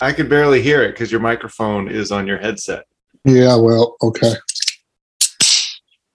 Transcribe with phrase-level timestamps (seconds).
[0.00, 2.84] I could barely hear it because your microphone is on your headset.
[3.24, 4.34] Yeah, well, okay.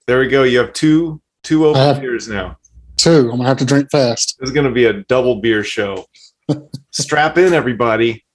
[0.07, 0.43] There we go.
[0.43, 2.57] You have two two open have- beers now.
[2.97, 3.29] Two.
[3.31, 4.35] I'm gonna have to drink fast.
[4.39, 6.05] This is going to be a double beer show.
[6.91, 8.25] Strap in, everybody.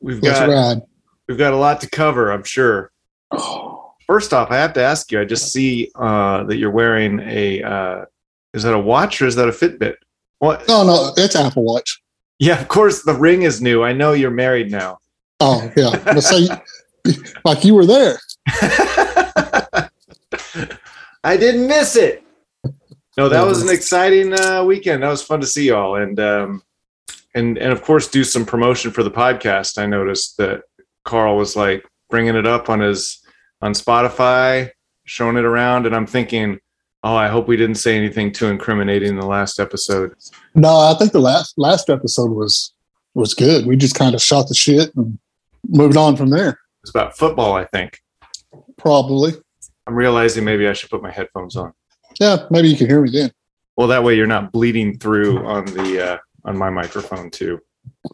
[0.00, 0.82] We've Let's got ride.
[1.28, 2.30] we've got a lot to cover.
[2.30, 2.92] I'm sure.
[3.30, 5.20] Oh, First off, I have to ask you.
[5.20, 7.62] I just see uh, that you're wearing a.
[7.62, 8.04] Uh,
[8.52, 9.94] is that a watch or is that a Fitbit?
[10.38, 10.68] What?
[10.68, 12.02] no, no, it's Apple Watch.
[12.38, 13.02] Yeah, of course.
[13.02, 13.82] The ring is new.
[13.82, 14.98] I know you're married now.
[15.40, 16.02] Oh, yeah.
[16.04, 16.48] But say,
[17.44, 18.18] like you were there.
[21.24, 22.22] I didn't miss it.
[23.16, 25.02] No, that was an exciting uh, weekend.
[25.02, 26.62] That was fun to see y'all, and um,
[27.34, 29.78] and and of course, do some promotion for the podcast.
[29.78, 30.62] I noticed that
[31.04, 33.24] Karl was like bringing it up on his
[33.62, 34.70] on Spotify,
[35.04, 36.60] showing it around, and I'm thinking,
[37.06, 40.14] oh, I hope we didn't say anything too incriminating in the last episode.
[40.54, 42.72] No, I think the last last episode was
[43.14, 43.64] was good.
[43.66, 45.18] We just kind of shot the shit and
[45.68, 46.58] moved on from there.
[46.82, 48.00] It's about football, I think.
[48.76, 49.32] Probably.
[49.86, 51.72] I'm realizing maybe I should put my headphones on.
[52.20, 53.30] Yeah, maybe you can hear me then.
[53.76, 57.60] Well, that way you're not bleeding through on the uh, on my microphone too.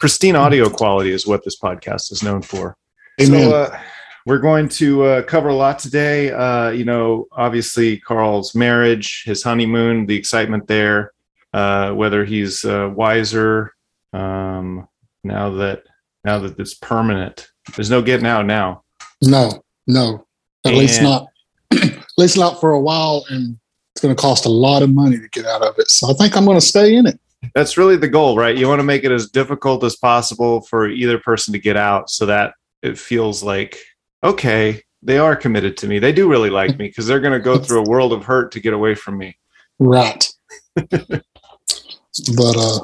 [0.00, 2.76] Pristine audio quality is what this podcast is known for.
[3.20, 3.48] Amen.
[3.48, 3.80] So uh,
[4.26, 6.30] we're going to uh, cover a lot today.
[6.30, 11.12] Uh, you know, obviously Karl's marriage, his honeymoon, the excitement there,
[11.52, 13.74] uh, whether he's uh, wiser
[14.12, 14.88] um,
[15.24, 15.84] now that
[16.24, 17.48] now that it's permanent.
[17.76, 18.84] There's no getting out now.
[19.22, 20.26] No, no.
[20.64, 21.26] At least not
[21.72, 23.58] at least not for a while and
[23.94, 25.90] it's gonna cost a lot of money to get out of it.
[25.90, 27.18] So I think I'm gonna stay in it.
[27.54, 28.56] That's really the goal, right?
[28.56, 32.08] You want to make it as difficult as possible for either person to get out
[32.08, 33.78] so that it feels like,
[34.22, 35.98] okay, they are committed to me.
[35.98, 38.52] They do really like me because they're going to go through a world of hurt
[38.52, 39.36] to get away from me.
[39.78, 40.28] Right.
[40.76, 42.80] but uh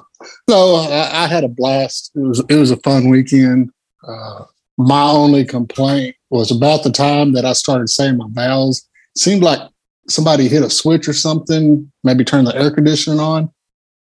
[0.49, 2.11] no, I, I had a blast.
[2.15, 3.71] It was it was a fun weekend.
[4.07, 4.45] Uh
[4.79, 8.87] my only complaint was about the time that I started saying my vows.
[9.17, 9.61] Seemed like
[10.09, 13.51] somebody hit a switch or something, maybe turned the air conditioning on,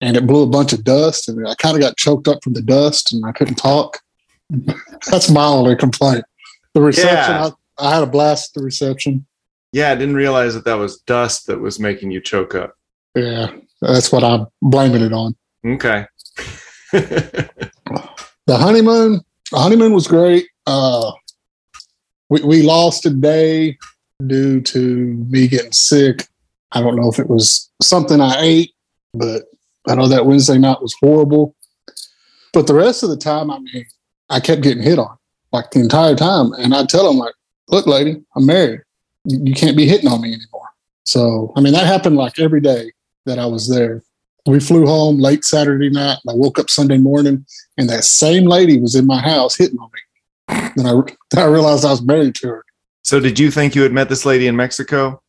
[0.01, 2.53] and it blew a bunch of dust, and I kind of got choked up from
[2.53, 3.99] the dust, and I couldn't talk.
[5.11, 6.25] That's my only complaint.
[6.77, 7.51] The reception, Yeah.
[7.79, 9.25] I, I had a blast at the reception.
[9.73, 12.75] Yeah, I didn't realize that that was dust that was making you choke up.
[13.15, 13.47] Yeah,
[13.81, 15.35] that's what I'm blaming it on.
[15.65, 16.05] Okay.
[16.93, 17.49] the
[18.49, 21.11] honeymoon the honeymoon was great uh
[22.29, 23.77] we, we lost a day
[24.27, 24.79] due to
[25.29, 26.29] me getting sick
[26.71, 28.71] i don't know if it was something i ate
[29.13, 29.43] but
[29.89, 31.57] i know that wednesday night was horrible
[32.53, 33.85] but the rest of the time i mean
[34.31, 35.16] i kept getting hit on
[35.53, 37.35] like the entire time and i tell them like
[37.69, 38.81] look lady i'm married
[39.25, 40.69] you can't be hitting on me anymore
[41.05, 42.91] so i mean that happened like every day
[43.25, 44.03] that i was there
[44.47, 47.45] we flew home late saturday night and i woke up sunday morning
[47.79, 50.73] and that same lady was in my house hitting on me.
[50.77, 50.93] Then I,
[51.31, 52.65] then I realized I was married to her.
[53.03, 55.23] so, did you think you had met this lady in Mexico?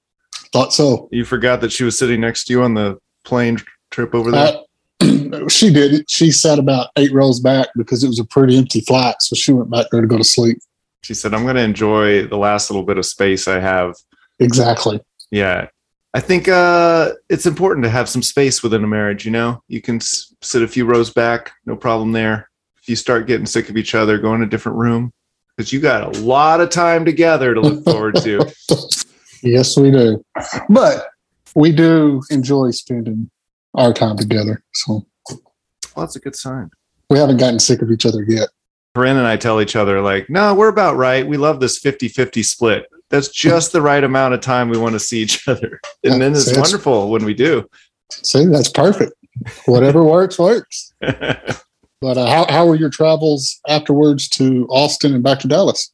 [0.53, 1.09] Thought so.
[1.11, 3.59] You forgot that she was sitting next to you on the plane
[3.91, 4.47] trip over there?
[4.47, 4.63] I,
[5.49, 5.93] she did.
[5.93, 6.09] it.
[6.09, 9.51] She sat about eight rows back because it was a pretty empty flight, so she
[9.51, 10.57] went back there to go to sleep.
[11.03, 13.95] she said, I'm going to enjoy the last little bit of space I have
[14.39, 14.99] Exactly.
[15.31, 15.67] Yeah.
[16.13, 19.25] I think uh, it's important to have some space within a marriage.
[19.25, 22.49] You know, you can s- sit a few rows back, no problem there.
[22.81, 25.11] If you start getting sick of each other, go in a different room
[25.55, 28.51] because you got a lot of time together to look forward to.
[29.43, 30.23] Yes, we do.
[30.67, 31.09] But
[31.53, 33.29] we do enjoy spending
[33.77, 34.61] our time together.
[34.73, 36.69] So well, that's a good sign.
[37.09, 38.49] we haven't gotten sick of each other yet.
[38.95, 41.25] Corinne and I tell each other, like, no, we're about right.
[41.25, 42.85] We love this 50 50 split.
[43.09, 45.79] That's just the right amount of time we want to see each other.
[46.03, 47.69] And then it's See, wonderful when we do.
[48.11, 49.13] See, that's perfect.
[49.65, 50.93] Whatever works, works.
[51.99, 55.91] But uh, how, how were your travels afterwards to Austin and back to Dallas?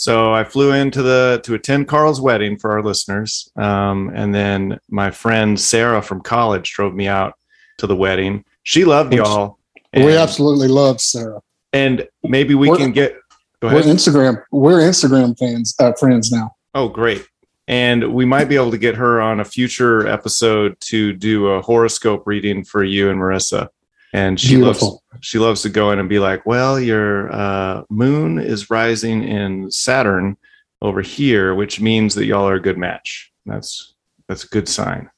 [0.00, 4.78] So I flew into the to attend Karl's wedding for our listeners, um, and then
[4.88, 7.34] my friend Sarah from college drove me out
[7.78, 8.44] to the wedding.
[8.62, 9.58] She loved y'all,
[9.92, 11.40] we absolutely love Sarah.
[11.72, 13.16] and maybe we We're- can get.
[13.60, 13.82] Go We're.
[13.82, 14.40] Instagram.
[14.52, 16.52] We're Instagram fans, uh, friends now.
[16.76, 17.26] Oh, great!
[17.66, 21.60] And we might be able to get her on a future episode to do a
[21.60, 23.66] horoscope reading for you and Marissa.
[24.12, 24.84] And she loves
[25.20, 29.70] she loves to go in and be like, "Well, your uh, moon is rising in
[29.70, 30.36] Saturn
[30.80, 33.30] over here, which means that y'all are a good match.
[33.44, 33.94] That's
[34.26, 35.10] that's a good sign."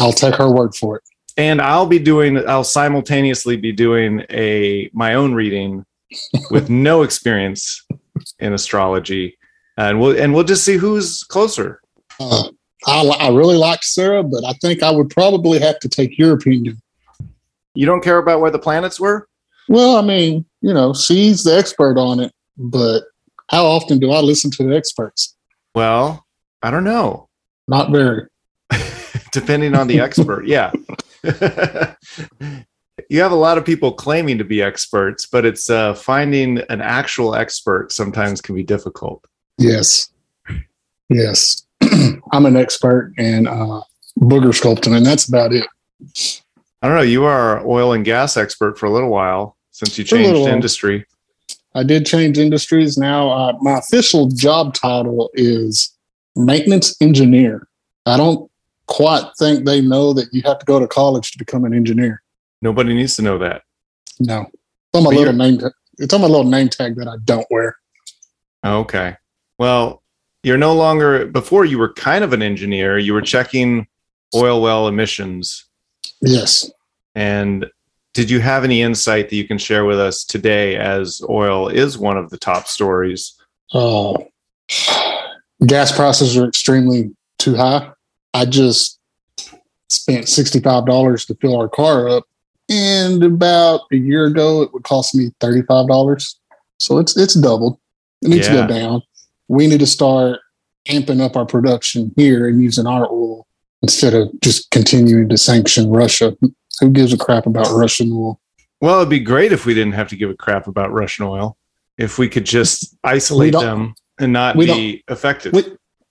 [0.00, 1.02] I'll take her word for it.
[1.38, 5.84] And I'll be doing I'll simultaneously be doing a my own reading
[6.50, 7.86] with no experience
[8.38, 9.38] in astrology,
[9.76, 11.80] and we'll and we'll just see who's closer.
[12.20, 12.48] Uh,
[12.86, 16.32] I, I really like Sarah, but I think I would probably have to take your
[16.32, 16.80] opinion.
[17.76, 19.28] You don't care about where the planets were?
[19.68, 23.04] Well, I mean, you know, she's the expert on it, but
[23.50, 25.36] how often do I listen to the experts?
[25.74, 26.26] Well,
[26.62, 27.28] I don't know.
[27.68, 28.28] Not very.
[29.32, 30.72] Depending on the expert, yeah.
[33.10, 36.80] you have a lot of people claiming to be experts, but it's uh, finding an
[36.80, 39.26] actual expert sometimes can be difficult.
[39.58, 40.10] Yes.
[41.10, 41.66] Yes.
[42.32, 43.82] I'm an expert in uh,
[44.18, 45.66] booger sculpting, and that's about it.
[46.86, 47.02] I don't know.
[47.02, 51.04] You are oil and gas expert for a little while since you changed industry.
[51.74, 52.96] I did change industries.
[52.96, 55.92] Now, uh, my official job title is
[56.36, 57.66] maintenance engineer.
[58.06, 58.48] I don't
[58.86, 62.22] quite think they know that you have to go to college to become an engineer.
[62.62, 63.62] Nobody needs to know that.
[64.20, 65.58] No, it's on my little name.
[65.98, 67.78] It's on my little name tag that I don't wear.
[68.64, 69.16] Okay.
[69.58, 70.04] Well,
[70.44, 71.26] you're no longer.
[71.26, 72.96] Before you were kind of an engineer.
[72.96, 73.88] You were checking
[74.36, 75.64] oil well emissions.
[76.20, 76.70] Yes.
[77.16, 77.66] And
[78.12, 81.98] did you have any insight that you can share with us today, as oil is
[81.98, 83.34] one of the top stories?
[83.72, 84.28] Oh,
[85.66, 87.90] gas prices are extremely too high.
[88.34, 89.00] I just
[89.88, 92.24] spent $65 to fill our car up.
[92.68, 96.34] And about a year ago, it would cost me $35.
[96.78, 97.78] So it's it's doubled.
[98.22, 98.54] It needs yeah.
[98.54, 99.02] to go down.
[99.48, 100.40] We need to start
[100.88, 103.46] amping up our production here and using our oil
[103.82, 106.36] instead of just continuing to sanction Russia.
[106.80, 108.40] Who gives a crap about Russian oil?
[108.80, 111.56] Well, it'd be great if we didn't have to give a crap about Russian oil.
[111.96, 115.54] If we could just isolate them and not be affected.
[115.54, 115.64] We,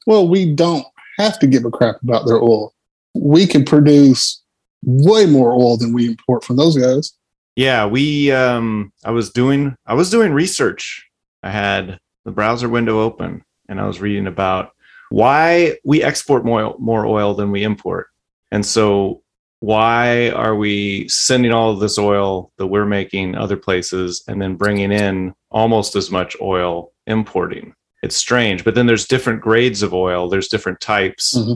[0.08, 0.86] well, we don't
[1.20, 2.74] have to give a crap about their oil.
[3.14, 4.42] We can produce
[4.84, 7.14] way more oil than we import from those guys.
[7.56, 11.08] Yeah, we um I was doing I was doing research.
[11.44, 14.72] I had the browser window open and I was reading about
[15.10, 18.08] why we export more more oil than we import.
[18.52, 19.22] And so
[19.66, 24.56] why are we sending all of this oil that we're making other places and then
[24.56, 27.74] bringing in almost as much oil importing?
[28.06, 28.64] it's strange.
[28.64, 31.36] But then there's different grades of oil, there's different types.
[31.36, 31.56] Mm-hmm.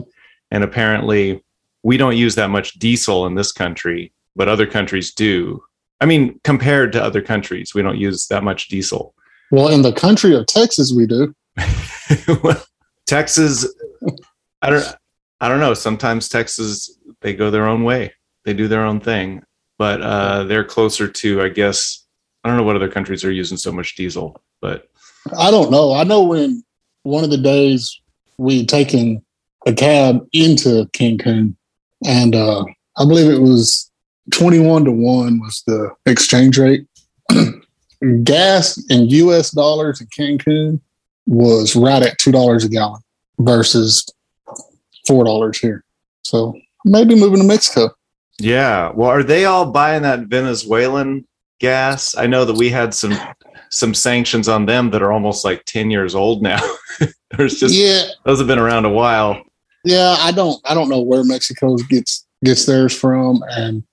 [0.50, 1.42] And apparently,
[1.84, 5.62] we don't use that much diesel in this country, but other countries do.
[6.00, 9.14] I mean, compared to other countries, we don't use that much diesel.
[9.52, 11.34] Well, in the country of Texas, we do.
[12.42, 12.62] well,
[13.06, 13.72] Texas,
[14.60, 14.96] I don't,
[15.40, 15.74] I don't know.
[15.74, 18.12] Sometimes Texas, they go their own way.
[18.44, 19.42] They do their own thing,
[19.78, 22.04] but uh, they're closer to, I guess.
[22.42, 24.88] I don't know what other countries are using so much diesel, but
[25.38, 25.92] I don't know.
[25.92, 26.64] I know when
[27.02, 28.00] one of the days
[28.38, 29.22] we taken
[29.66, 31.54] a cab into Cancun,
[32.06, 32.64] and uh,
[32.96, 33.90] I believe it was
[34.32, 36.86] twenty-one to one was the exchange rate.
[38.24, 39.50] Gas in U.S.
[39.50, 40.80] dollars in Cancun
[41.26, 43.02] was right at two dollars a gallon
[43.38, 44.06] versus
[45.06, 45.84] four dollars here.
[46.22, 46.54] So
[46.84, 47.94] maybe moving to Mexico.
[48.38, 48.90] Yeah.
[48.94, 51.26] Well, are they all buying that Venezuelan
[51.58, 52.16] gas?
[52.16, 53.18] I know that we had some
[53.70, 56.60] some sanctions on them that are almost like 10 years old now.
[57.36, 58.02] There's just yeah.
[58.24, 59.42] those have been around a while.
[59.84, 63.84] Yeah, I don't I don't know where Mexico gets gets theirs from and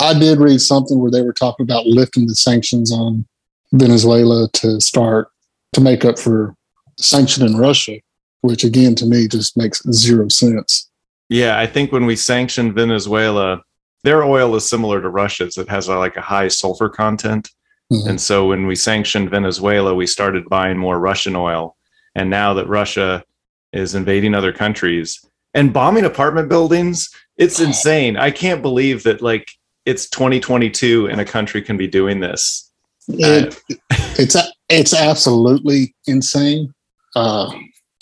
[0.00, 3.26] I did read something where they were talking about lifting the sanctions on
[3.72, 5.28] Venezuela to start
[5.74, 6.54] to make up for
[6.98, 7.98] sanctioning Russia,
[8.42, 10.88] which again to me just makes zero sense.
[11.28, 13.62] Yeah, I think when we sanctioned Venezuela,
[14.04, 15.56] their oil is similar to Russia's.
[15.56, 17.50] It has a, like a high sulfur content.
[17.90, 18.10] Mm-hmm.
[18.10, 21.76] And so when we sanctioned Venezuela, we started buying more Russian oil.
[22.14, 23.24] And now that Russia
[23.72, 25.24] is invading other countries
[25.54, 28.16] and bombing apartment buildings, it's insane.
[28.16, 29.50] I can't believe that like
[29.84, 32.70] it's 2022 and a country can be doing this.
[33.08, 33.76] It, uh,
[34.18, 34.36] it's
[34.68, 36.72] it's absolutely insane.
[37.16, 37.52] Uh,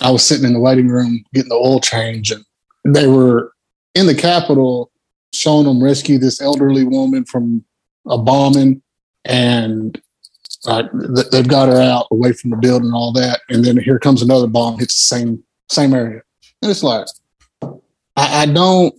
[0.01, 2.45] I was sitting in the waiting room getting the oil change, and
[2.85, 3.53] they were
[3.95, 4.91] in the capital
[5.33, 7.65] showing them rescue this elderly woman from
[8.07, 8.83] a bombing
[9.25, 10.01] and
[10.67, 10.83] uh,
[11.33, 13.41] they've got her out away from the building and all that.
[13.49, 16.23] And then here comes another bomb, hits the same same area,
[16.63, 17.07] and it's like
[18.17, 18.95] I, I don't.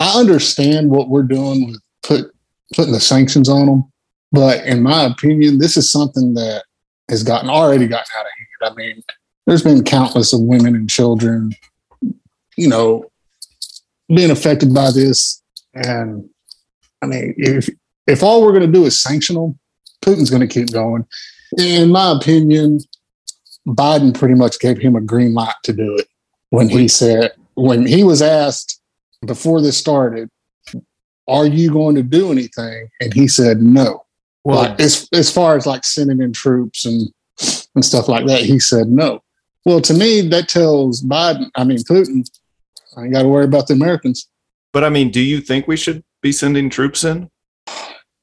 [0.00, 2.34] I understand what we're doing with put
[2.74, 3.92] putting the sanctions on them,
[4.32, 6.64] but in my opinion, this is something that
[7.08, 8.72] has gotten already gotten out of hand.
[8.72, 9.02] I mean,
[9.46, 11.52] there's been countless of women and children,
[12.56, 13.10] you know,
[14.14, 15.42] being affected by this,
[15.74, 16.28] and
[17.00, 17.68] I mean, if
[18.06, 19.58] if all we're going to do is sanction them,
[20.02, 21.06] Putin's going to keep going.
[21.58, 22.80] In my opinion,
[23.66, 26.08] Biden pretty much gave him a green light to do it
[26.50, 28.80] when he said, when he was asked
[29.24, 30.28] before this started,
[31.28, 32.88] are you going to do anything?
[33.00, 34.04] And he said no.
[34.44, 37.08] Well, like, as as far as like sending in troops and
[37.74, 39.22] and stuff like that, he said no.
[39.64, 42.28] Well, to me, that tells Biden, I mean Putin,
[42.96, 44.28] I ain't got to worry about the Americans.
[44.72, 47.30] But I mean, do you think we should be sending troops in?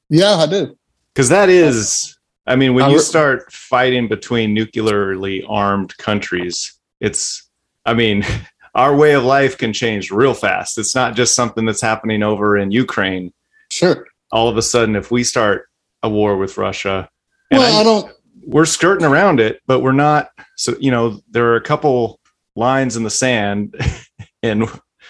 [0.08, 0.76] Yeah, I do.
[1.14, 2.16] because that is
[2.46, 7.48] i mean when I you start fighting between nuclearly armed countries it's
[7.84, 8.24] i mean
[8.74, 12.56] our way of life can change real fast it's not just something that's happening over
[12.56, 13.32] in ukraine
[13.70, 14.06] Sure.
[14.32, 15.66] all of a sudden if we start
[16.02, 17.08] a war with russia
[17.50, 18.10] Well, I- I don't.
[18.46, 20.30] We're skirting around it, but we're not.
[20.56, 22.20] So you know, there are a couple
[22.56, 23.76] lines in the sand,
[24.42, 24.64] and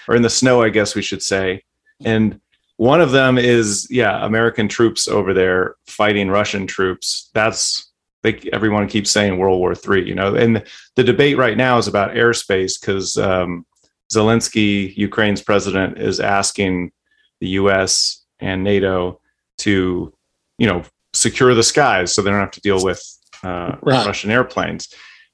[0.08, 1.62] or in the snow, I guess we should say,
[2.04, 2.40] and
[2.76, 7.30] one of them is yeah, American troops over there fighting Russian troops.
[7.34, 7.90] That's
[8.24, 10.64] like everyone keeps saying World War Three, you know, and
[10.96, 13.66] the debate right now is about airspace because um,
[14.12, 16.92] Zelensky, Ukraine's president, is asking
[17.40, 18.24] the U.S.
[18.40, 19.20] and NATO
[19.58, 20.12] to,
[20.58, 20.82] you know,
[21.12, 23.02] secure the skies so they don't have to deal with
[23.42, 24.06] uh, Right.
[24.06, 24.88] Russian airplanes.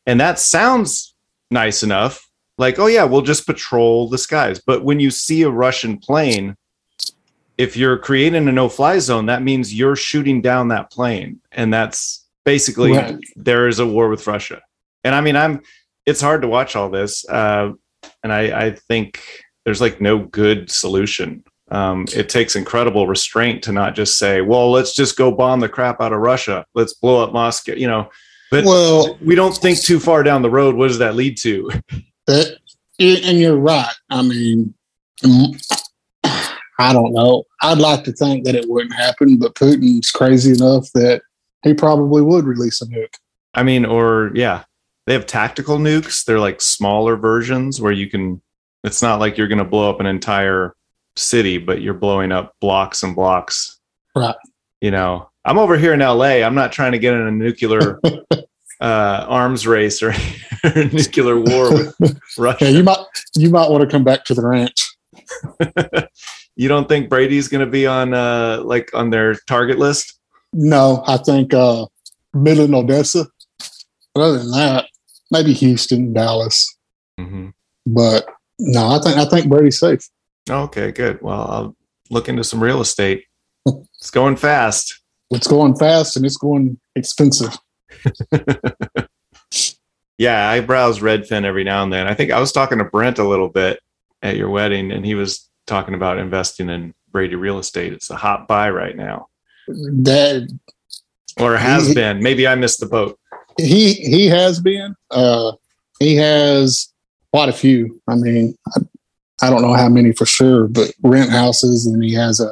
[0.06, 1.14] And that sounds
[1.50, 2.22] nice enough.
[2.58, 4.60] Like, oh, yeah, we'll just patrol the skies.
[4.64, 6.56] But when you see a Russian plane,
[7.58, 11.40] if you're creating a no fly zone, that means you're shooting down that plane.
[11.52, 13.18] And that's basically Right.
[13.34, 14.62] there is a war with Russia.
[15.04, 15.62] And I mean, I'm,
[16.06, 17.28] it's hard to watch all this.
[17.28, 17.72] Uh,
[18.22, 19.20] and I, I think
[19.64, 21.44] there's like no good solution.
[21.68, 25.68] Um, it takes incredible restraint to not just say, well, let's just go bomb the
[25.68, 26.64] crap out of Russia.
[26.74, 28.08] Let's blow up Moscow, you know,
[28.50, 30.76] but Well, we don't think too far down the road.
[30.76, 31.70] What does that lead to?
[32.26, 32.58] that,
[33.00, 33.92] and you're right.
[34.10, 34.74] I mean,
[35.22, 35.82] mm,
[36.78, 37.44] I don't know.
[37.62, 41.22] I'd like to think that it wouldn't happen, but Putin's crazy enough that
[41.62, 43.14] he probably would release a nuke.
[43.54, 44.64] I mean, or yeah,
[45.06, 46.24] they have tactical nukes.
[46.24, 48.40] They're like smaller versions where you can,
[48.84, 50.75] it's not like you're going to blow up an entire
[51.16, 53.78] city, but you're blowing up blocks and blocks.
[54.14, 54.36] Right.
[54.80, 56.42] You know, I'm over here in LA.
[56.44, 58.00] I'm not trying to get in a nuclear
[58.80, 60.12] uh, arms race or,
[60.74, 62.64] nuclear war with Russia.
[62.66, 62.98] Yeah, you might
[63.34, 64.84] you might want to come back to the ranch.
[66.56, 70.18] you don't think Brady's going to be on uh, like on their target list?
[70.52, 71.86] No, I think uh
[72.34, 73.26] Midland, Odessa.
[74.14, 74.86] But other than that,
[75.30, 76.76] maybe Houston, Dallas.
[77.18, 77.48] Mm-hmm.
[77.86, 78.26] But
[78.58, 80.08] no, I think I think Brady's safe.
[80.48, 81.20] Okay, good.
[81.22, 81.76] Well, I'll
[82.10, 83.24] look into some real estate.
[83.66, 85.00] It's going fast.
[85.30, 87.56] It's going fast and it's going expensive.
[90.18, 92.06] Yeah, I browse Redfin every now and then.
[92.06, 93.80] I think I was talking to Brent a little bit
[94.22, 97.92] at your wedding, and he was talking about investing in Brady real estate.
[97.92, 99.26] It's a hot buy right now,
[99.68, 100.48] That
[101.38, 102.22] or has He- been.
[102.22, 103.18] Maybe I missed the boat.
[103.58, 104.94] he he has been.
[105.10, 105.52] Uh,
[105.98, 106.90] he has
[107.30, 108.00] quite a few.
[108.08, 108.56] I mean,
[109.42, 112.50] I, don't know how many for sure, but rent houses, and he has a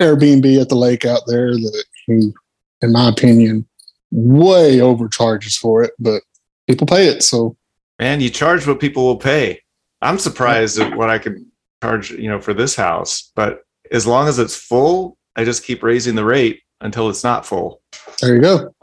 [0.00, 2.32] Airbnb at the lake out there that he,
[2.82, 3.66] in my opinion,
[4.10, 5.92] way overcharges for it.
[5.98, 6.22] But
[6.66, 7.56] people pay it, so
[8.02, 9.60] Man, you charge what people will pay.
[10.00, 11.44] I'm surprised at what I could
[11.80, 13.30] charge, you know, for this house.
[13.36, 13.60] But
[13.92, 17.80] as long as it's full, I just keep raising the rate until it's not full.
[18.20, 18.74] there you go.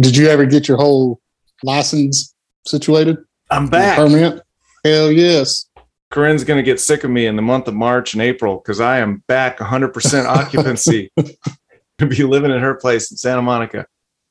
[0.00, 1.20] Did you ever get your whole
[1.62, 2.34] license
[2.66, 3.18] situated?
[3.48, 3.96] I'm back.
[3.96, 4.42] Permit?
[4.84, 5.66] Hell yes.
[6.14, 8.80] Corinne's going to get sick of me in the month of March and April because
[8.80, 11.10] I am back 100% occupancy.
[11.98, 13.86] to be living in her place in Santa Monica.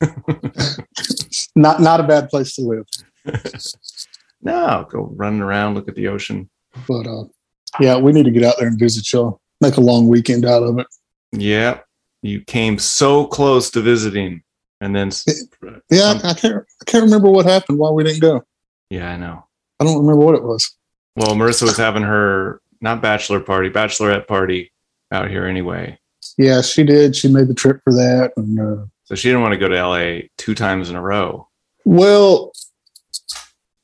[1.56, 2.86] Not not a bad place to live.
[4.42, 6.50] No, go running around, look at the ocean.
[6.86, 7.24] But uh,
[7.80, 9.40] yeah, we need to get out there and visit y'all.
[9.62, 10.86] Make a long weekend out of it.
[11.32, 11.78] Yeah,
[12.20, 14.42] you came so close to visiting,
[14.82, 15.10] and then
[15.90, 18.44] Yeah, Um, I, I can't I can't remember what happened why we didn't go.
[18.90, 19.46] yeah, I know.
[19.80, 20.76] I don't remember what it was.
[21.16, 24.72] Well, Marissa was having her not bachelor party, bachelorette party
[25.12, 25.98] out here anyway.
[26.38, 27.14] Yeah, she did.
[27.14, 28.32] She made the trip for that.
[28.36, 31.48] And uh, So she didn't want to go to LA two times in a row.
[31.84, 32.52] well,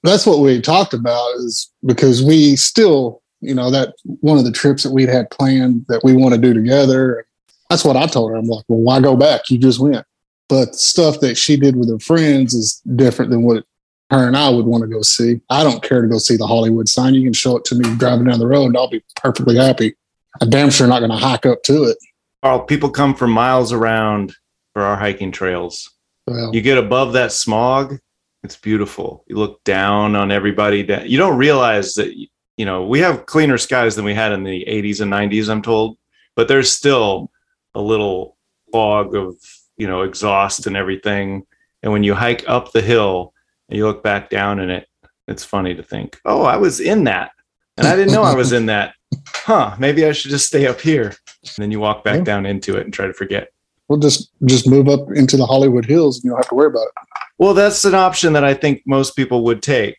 [0.02, 4.50] that's what we talked about is because we still, you know, that one of the
[4.50, 7.26] trips that we'd had planned that we want to do together.
[7.68, 8.36] That's what I told her.
[8.36, 9.42] I'm like, well, why go back?
[9.50, 10.06] You just went.
[10.48, 13.64] But stuff that she did with her friends is different than what
[14.10, 15.40] her and I would want to go see.
[15.50, 17.14] I don't care to go see the Hollywood sign.
[17.14, 19.94] You can show it to me driving down the road, and I'll be perfectly happy.
[20.40, 21.96] I'm damn sure not going to hike up to it.
[22.42, 24.34] Karl, people come from miles around
[24.72, 25.90] for our hiking trails.
[26.26, 27.98] Well, You get above that smog,
[28.42, 29.24] it's beautiful.
[29.28, 30.82] You look down on everybody.
[30.82, 32.14] da- You don't realize that,
[32.56, 35.62] you know, we have cleaner skies than we had in the 80s and 90s, I'm
[35.62, 35.98] told,
[36.36, 37.30] but there's still
[37.74, 38.36] a little
[38.72, 39.34] fog of,
[39.76, 41.44] you know, exhaust and everything.
[41.82, 43.34] And when you hike up the hill
[43.70, 44.86] you look back down and it,
[45.28, 47.30] it's funny to think, oh, I was in that.
[47.76, 48.94] And I didn't know I was in that.
[49.34, 51.06] Huh, maybe I should just stay up here.
[51.06, 52.24] And then you walk back Yeah.
[52.24, 53.48] down into it and try to forget.
[53.88, 56.68] we'll just just move up into the Hollywood Hills, and you don't have to worry
[56.68, 56.92] about it.
[57.38, 59.96] Well, that's an option that I think most people would take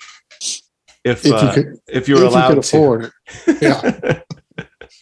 [1.03, 2.77] if If uh, you could, if you were if you allowed could to.
[2.77, 3.61] afford it.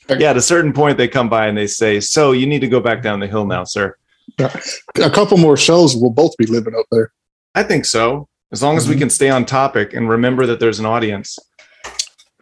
[0.10, 0.18] Yeah.
[0.18, 2.68] yeah, at a certain point they come by and they say, "So you need to
[2.68, 3.96] go back down the hill now, sir."
[4.40, 7.12] A couple more shows, we'll both be living up there.
[7.54, 8.28] I think so.
[8.52, 9.00] As long as we Mhm.
[9.00, 11.38] can stay on topic and remember that there's an audience.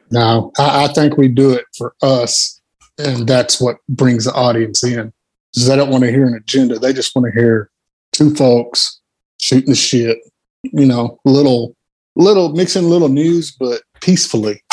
[0.10, 2.62] No, I, I think we do it for us,
[2.98, 5.12] and that's what brings the audience in.
[5.54, 7.70] Because they don't want to hear an agenda; they just want to hear
[8.14, 9.00] two folks
[9.40, 10.18] shooting the shit.
[10.64, 11.76] You know, little,
[12.16, 14.64] little mixing little news, but peacefully.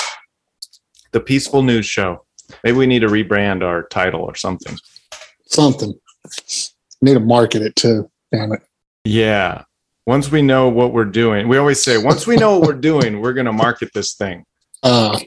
[1.13, 2.25] The Peaceful News Show.
[2.65, 4.77] Maybe we need to rebrand our title or something.
[5.47, 5.95] Something.
[7.03, 8.11] Need to market it too.
[8.33, 8.63] Damn it.
[9.05, 9.63] Yeah.
[10.07, 13.21] Once we know what we're doing, we always say, once we know what we're doing,
[13.21, 14.45] we're going to market this thing.
[14.83, 15.19] uh,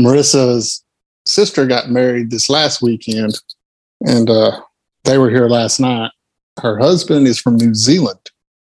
[0.00, 0.84] Marissa's
[1.26, 3.38] sister got married this last weekend,
[4.06, 4.60] and uh,
[5.04, 6.10] they were here last night.
[6.60, 8.18] Her husband is from New Zealand,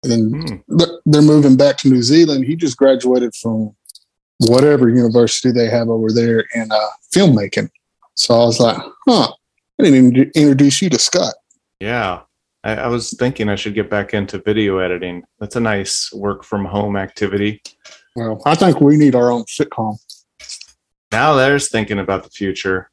[0.03, 0.77] and Hmm.
[1.05, 2.45] they're moving back to New Zealand.
[2.45, 3.75] He just graduated from
[4.39, 7.69] whatever university they have over there in uh, filmmaking.
[8.15, 8.77] So I was like,
[9.07, 9.31] huh,
[9.79, 11.33] I didn't introduce you to Scott.
[11.79, 12.21] Yeah.
[12.63, 15.23] I, I was thinking I should get back into video editing.
[15.39, 17.61] That's a nice work from home activity.
[18.15, 19.97] Well, I think we need our own sitcom.
[21.11, 22.89] Now there's thinking about the future.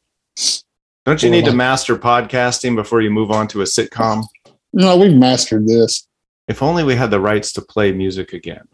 [1.05, 4.25] Don't you need to master podcasting before you move on to a sitcom?
[4.73, 6.07] No, we've mastered this.
[6.49, 8.67] If only we had the rights to play music again.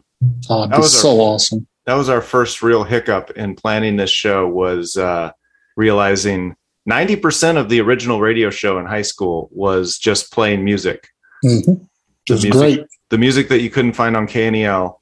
[0.49, 1.67] Oh, That was our- so awesome.
[1.87, 5.31] That was our first real hiccup in planning this show was uh,
[5.75, 6.55] realizing
[6.89, 11.07] 90% of the original radio show in high school was just playing music.
[11.43, 11.59] hmm
[12.27, 12.85] The music- great.
[13.09, 14.97] The music that you couldn't find on KNEL,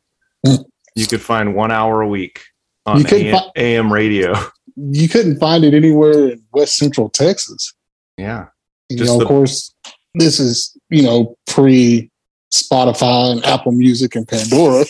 [0.46, 0.64] Mm.
[0.96, 2.42] you could find one hour a week
[2.86, 4.34] on AM, fi- AM radio.
[4.78, 7.74] you couldn't find it anywhere in West Central Texas.
[8.18, 8.46] Yeah.
[8.90, 9.74] You know, the- of course,
[10.16, 12.10] this is you know pre
[12.54, 14.86] Spotify and Apple Music and Pandora,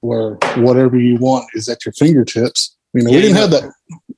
[0.00, 2.76] where whatever you want is at your fingertips.
[2.94, 3.72] You know, Yeah, we didn't you have that.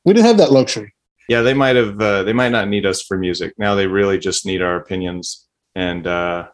[0.04, 0.92] We didn't have that luxury.
[1.28, 2.00] Yeah, they might have.
[2.00, 3.54] Uh, they might not need us for music.
[3.58, 5.46] Now they really just need our opinions.
[5.74, 6.48] And uh,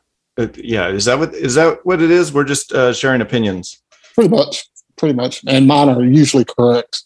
[0.57, 2.33] yeah, is that what is that what it is?
[2.33, 3.83] We're just uh, sharing opinions.
[4.15, 4.65] Pretty much,
[4.97, 5.43] pretty much.
[5.47, 7.05] And mine are usually correct.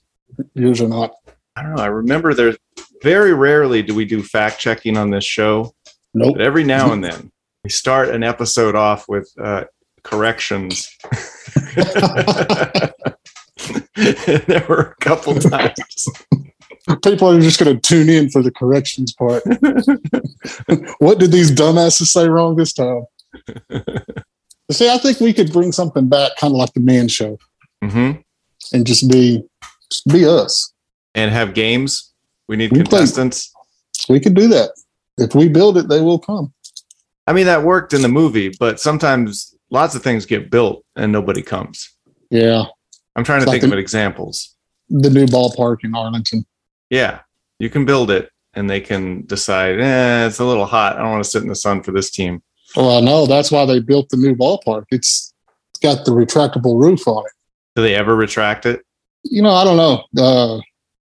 [0.54, 1.12] Yours are not.
[1.56, 1.82] I don't know.
[1.82, 2.56] I remember there.
[3.02, 5.74] Very rarely do we do fact checking on this show,
[6.14, 6.36] Nope.
[6.36, 7.30] but every now and then
[7.62, 9.64] we start an episode off with uh,
[10.02, 10.88] corrections.
[13.96, 16.08] there were a couple times.
[17.02, 19.42] People are just going to tune in for the corrections part.
[20.98, 23.04] what did these dumbasses say wrong this time?
[24.70, 27.38] See, I think we could bring something back, kind of like the Man Show,
[27.82, 28.12] hmm
[28.72, 29.42] and just be
[29.90, 30.72] just be us.
[31.14, 32.12] And have games.
[32.48, 33.52] We need We play- contestants.
[34.08, 34.70] We could do that.
[35.18, 36.52] If we build it, they will come.
[37.26, 41.10] I mean, that worked in the movie, but sometimes lots of things get built and
[41.12, 41.90] nobody comes.
[42.30, 42.64] Yeah,
[43.14, 44.54] I'm trying to like think of examples.
[44.90, 46.44] the new ballpark in Arlington.
[46.90, 47.20] Yeah,
[47.58, 50.96] you can build it and they can decide, eh, it's a little hot.
[50.96, 52.42] I don't want to sit in the sun for this team.
[52.74, 54.84] Well, I know that's why they built the new ballpark.
[54.90, 55.32] It's
[55.70, 57.32] it's got the retractable roof on it.
[57.74, 58.84] Do they ever retract it?
[59.24, 60.04] You know, I don't know.
[60.16, 60.60] Uh,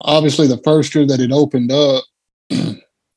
[0.02, 2.04] obviously, the first year that it opened up,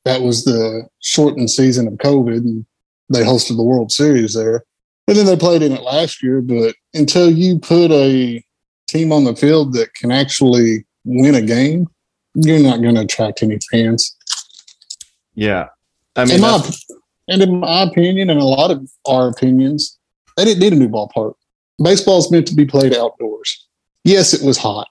[0.04, 2.64] that was the shortened season of COVID, and
[3.08, 4.64] they hosted the World Series there.
[5.08, 6.40] And then they played in it last year.
[6.40, 8.42] But until you put a
[8.86, 11.88] team on the field that can actually win a game,
[12.34, 14.16] you're not going to attract any fans.
[15.34, 15.68] Yeah.
[16.16, 16.70] I mean, in my,
[17.28, 19.98] and in my opinion, and a lot of our opinions,
[20.36, 21.34] they didn't need a new ballpark.
[21.82, 23.66] Baseball's meant to be played outdoors.
[24.04, 24.88] Yes, it was hot.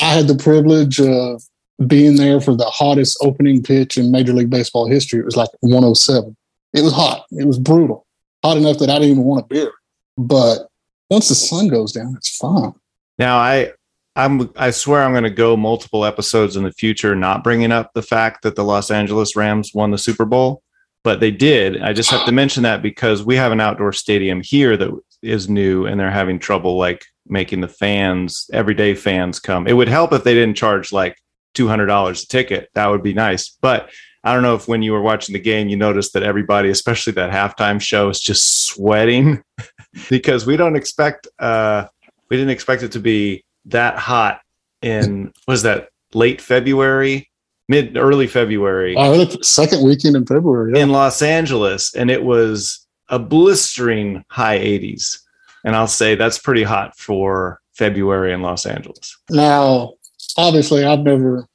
[0.00, 1.42] I had the privilege of
[1.86, 5.20] being there for the hottest opening pitch in Major League Baseball history.
[5.20, 6.36] It was like 107.
[6.72, 7.26] It was hot.
[7.32, 8.06] It was brutal.
[8.42, 9.72] Hot enough that I didn't even want a beer.
[10.16, 10.68] But
[11.10, 12.74] once the sun goes down, it's fine.
[13.18, 13.72] now I,
[14.14, 17.92] I'm, I swear I'm going to go multiple episodes in the future, not bringing up
[17.94, 20.62] the fact that the Los Angeles Rams won the Super Bowl,
[21.02, 21.80] but they did.
[21.80, 24.90] I just have to mention that because we have an outdoor stadium here that
[25.22, 29.66] is new and they're having trouble like making the fans, everyday fans come.
[29.66, 31.16] It would help if they didn't charge like
[31.54, 32.68] $200 a ticket.
[32.74, 33.56] That would be nice.
[33.60, 33.90] But
[34.24, 37.14] I don't know if when you were watching the game, you noticed that everybody, especially
[37.14, 39.42] that halftime show, is just sweating
[40.10, 41.86] because we don't expect, uh,
[42.28, 44.40] we didn't expect it to be that hot
[44.82, 47.30] in, was that late February,
[47.68, 50.72] mid, early February Uh, the second weekend in February.
[50.74, 50.82] Yeah.
[50.82, 55.18] in Los Angeles, and it was a blistering high 80s.
[55.64, 59.16] And I'll say that's pretty hot for February in Los Angeles.
[59.30, 59.94] Now,
[60.36, 61.46] obviously, I've never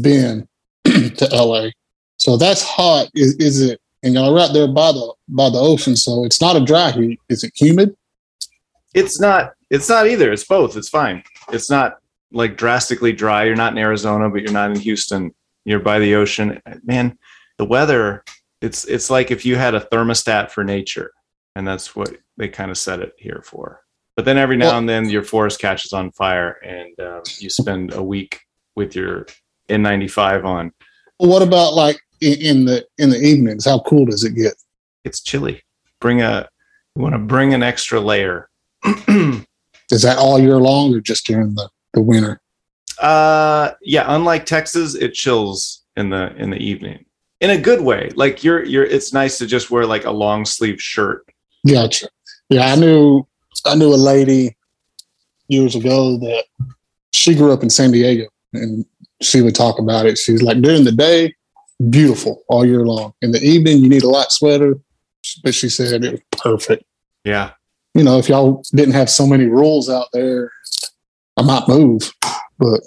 [0.00, 0.48] been
[0.84, 1.68] to LA,
[2.16, 3.08] so that's hot.
[3.14, 3.80] Is, is it?
[4.02, 7.20] And y'all right there by the by the ocean, so it's not a dry heat.
[7.28, 7.96] Is it humid?
[8.94, 9.52] It's not.
[9.70, 10.32] It's not either.
[10.32, 10.76] It's both.
[10.76, 11.22] It's fine.
[11.50, 11.98] It's not
[12.32, 13.44] like drastically dry.
[13.44, 15.34] You're not in Arizona, but you're not in Houston.
[15.64, 16.60] You're by the ocean.
[16.84, 17.18] Man,
[17.58, 18.24] the weather
[18.62, 21.12] it's it's like if you had a thermostat for nature,
[21.56, 23.82] and that's what they kind of set it here for.
[24.16, 27.50] But then every now Well- and then your forest catches on fire, and um, you
[27.50, 28.40] spend a week
[28.76, 29.26] with your
[29.68, 30.72] N95 on.
[31.18, 33.64] What about like in, in the in the evenings?
[33.64, 34.54] How cool does it get?
[35.04, 35.62] It's chilly.
[36.00, 36.48] Bring a
[36.94, 38.48] you want to bring an extra layer.
[39.92, 42.40] Is that all year long or just during the, the winter?
[42.98, 44.04] Uh, yeah.
[44.08, 47.04] Unlike Texas, it chills in the in the evening
[47.42, 48.10] in a good way.
[48.14, 48.84] Like you're you're.
[48.84, 51.26] It's nice to just wear like a long sleeve shirt.
[51.68, 52.08] Gotcha.
[52.48, 53.26] Yeah, I knew
[53.66, 54.56] I knew a lady
[55.48, 56.44] years ago that
[57.12, 58.86] she grew up in San Diego and
[59.20, 60.16] she would talk about it.
[60.16, 61.34] She's like during the day,
[61.90, 63.12] beautiful all year long.
[63.20, 64.78] In the evening, you need a light sweater.
[65.44, 66.84] But she said it was perfect.
[67.24, 67.52] Yeah.
[67.94, 70.50] You know, if y'all didn't have so many rules out there,
[71.36, 72.12] I might move.
[72.58, 72.80] But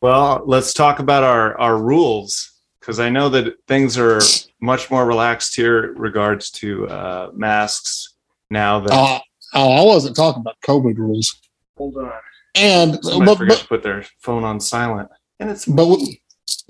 [0.00, 4.20] Well, let's talk about our our rules because I know that things are
[4.60, 8.14] much more relaxed here regards to uh, masks
[8.50, 8.92] now that.
[8.92, 9.20] uh,
[9.54, 11.40] oh, I wasn't talking about COVID rules.
[11.76, 12.12] Hold on.
[12.54, 16.20] And Somebody but, forgot but to put their phone on silent, and it's but we,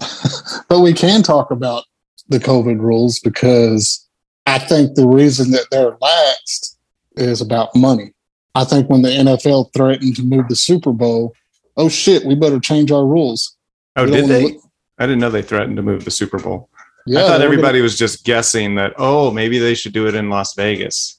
[0.68, 1.85] but we can talk about
[2.28, 4.09] the COVID rules because
[4.46, 6.76] I think the reason that they're laxed
[7.16, 8.12] is about money.
[8.55, 11.35] I think when the NFL threatened to move the Super Bowl,
[11.77, 13.57] oh shit, we better change our rules.
[13.96, 14.42] oh, did they?
[14.44, 14.62] look-
[14.99, 16.68] I didn't know they threatened to move the Super Bowl.
[17.07, 18.92] Yeah, I thought everybody was just guessing that.
[18.99, 21.18] Oh, maybe they should do it in Las Vegas.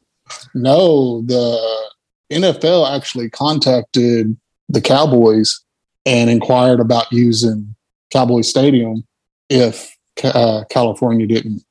[0.53, 1.89] no, the
[2.31, 4.37] NFL actually contacted
[4.69, 5.61] the Cowboys
[6.05, 7.75] and inquired about using
[8.11, 9.03] Cowboy Stadium
[9.49, 9.89] if
[10.23, 11.63] uh, California didn't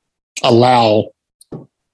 [0.42, 1.10] allow.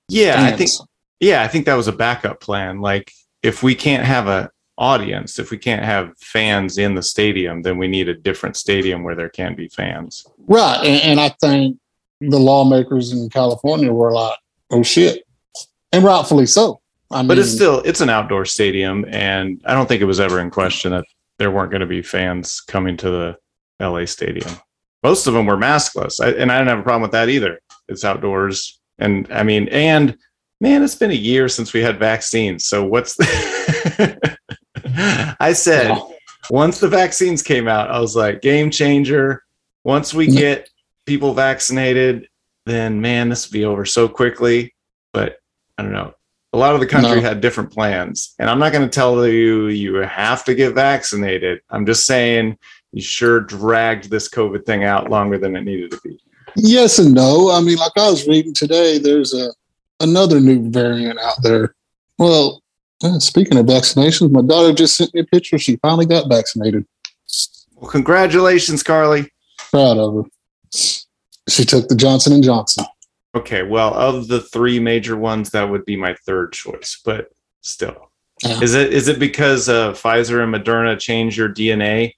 [0.09, 0.86] Yeah, I think fans.
[1.21, 2.81] Yeah, I think that was a backup plan.
[2.81, 7.63] Like if we can't have a audience, if we can't have fans in the stadium,
[7.63, 10.27] then we need a different stadium where there can be fans.
[10.47, 10.79] Right.
[10.79, 11.79] And, and I think
[12.21, 14.39] the lawmakers in California were like,
[14.71, 15.25] oh shit.
[15.93, 16.81] And rightfully so.
[17.11, 20.21] I mean, But it's still it's an outdoor stadium and I don't think it was
[20.21, 21.05] ever in question that
[21.39, 23.37] there weren't going to be fans coming to the
[23.81, 24.51] LA stadium.
[25.03, 26.21] Most of them were maskless.
[26.21, 27.61] I, and I didn't have a problem with that either.
[27.89, 30.19] It's outdoors and I mean and
[30.61, 32.65] man, it's been a year since we had vaccines.
[32.65, 34.39] So what's the
[35.41, 35.97] I said
[36.51, 39.43] once the vaccines came out, I was like, game changer.
[39.85, 40.37] Once we mm-hmm.
[40.37, 40.71] get
[41.05, 42.29] people vaccinated,
[42.65, 44.75] then man, this will be over so quickly.
[45.13, 45.39] But
[45.79, 46.15] I don't know.
[46.53, 47.21] A lot of the country No.
[47.21, 48.35] had different plans.
[48.39, 51.61] And I'm not going to tell you you have to get vaccinated.
[51.71, 52.57] I'm just saying
[52.93, 56.19] you sure dragged this COVID thing out longer than it needed to be.
[56.57, 57.51] yes and no.
[57.51, 59.53] I mean, like I was reading today, there's a
[60.01, 61.75] another new variant out there.
[62.19, 62.63] Well,
[63.19, 65.59] speaking of vaccinations, my daughter just sent me a picture.
[65.59, 66.87] She finally got vaccinated.
[67.75, 69.31] Well, congratulations, Carly.
[69.71, 70.23] Proud of her.
[71.49, 72.85] She took the Johnson and Johnson.
[73.35, 77.29] Okay, well, of the three major ones, that would be my third choice, but
[77.61, 78.11] still.
[78.43, 78.61] Yeah.
[78.63, 82.13] Is it is it because uh, Pfizer and Moderna changed your DNA?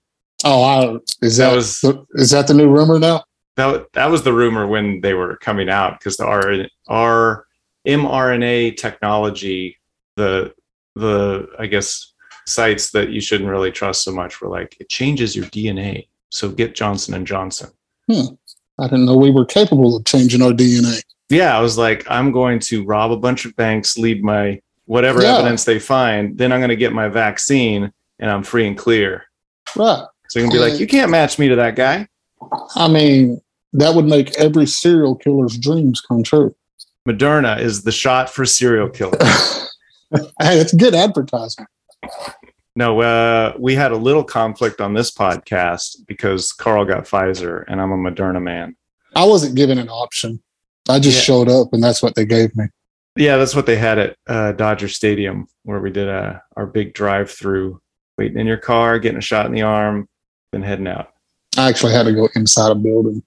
[0.45, 3.25] Oh, I, is That that, was- the, is that the new rumor now?
[3.57, 7.47] That that was the rumor when they were coming out because the R, R
[7.89, 9.77] mRNA technology,
[10.17, 10.55] the
[10.95, 12.13] the I guess
[12.47, 16.49] sites that you shouldn't really trust so much were like it changes your DNA, so
[16.51, 17.71] get Johnson and Johnson.
[18.11, 18.35] Hmm.
[18.81, 21.03] I didn't know we were capable of changing our DNA.
[21.31, 25.21] Yeah, I was like, I'm going to rob a bunch of banks, lead my whatever
[25.21, 25.35] Yeah.
[25.37, 29.25] evidence they find, then I'm going to get my vaccine, and I'm free and clear.
[29.77, 30.05] Right.
[30.29, 32.07] So you can be like, you can't match me to that guy.
[32.77, 33.41] I mean,
[33.75, 36.55] that would make every serial killer's dreams come true.
[37.13, 39.65] Moderna is the shot for serial killers.
[40.41, 41.69] Hey, it's good advertisement.
[42.75, 47.79] No, uh, we had a little conflict on this podcast because Karl got Pfizer and
[47.79, 48.75] I'm a Moderna man.
[49.15, 50.43] I wasn't given an option.
[50.89, 51.23] I just Yeah.
[51.25, 52.69] showed up, and that's what they gave me.
[53.17, 56.95] Yeah, that's what they had at uh, Dodger Stadium where we did uh, our big
[56.95, 57.79] drive through,
[58.17, 60.09] waiting in your car, getting a shot in the arm,
[60.53, 61.09] then heading out.
[61.59, 63.23] I actually had to go inside a building.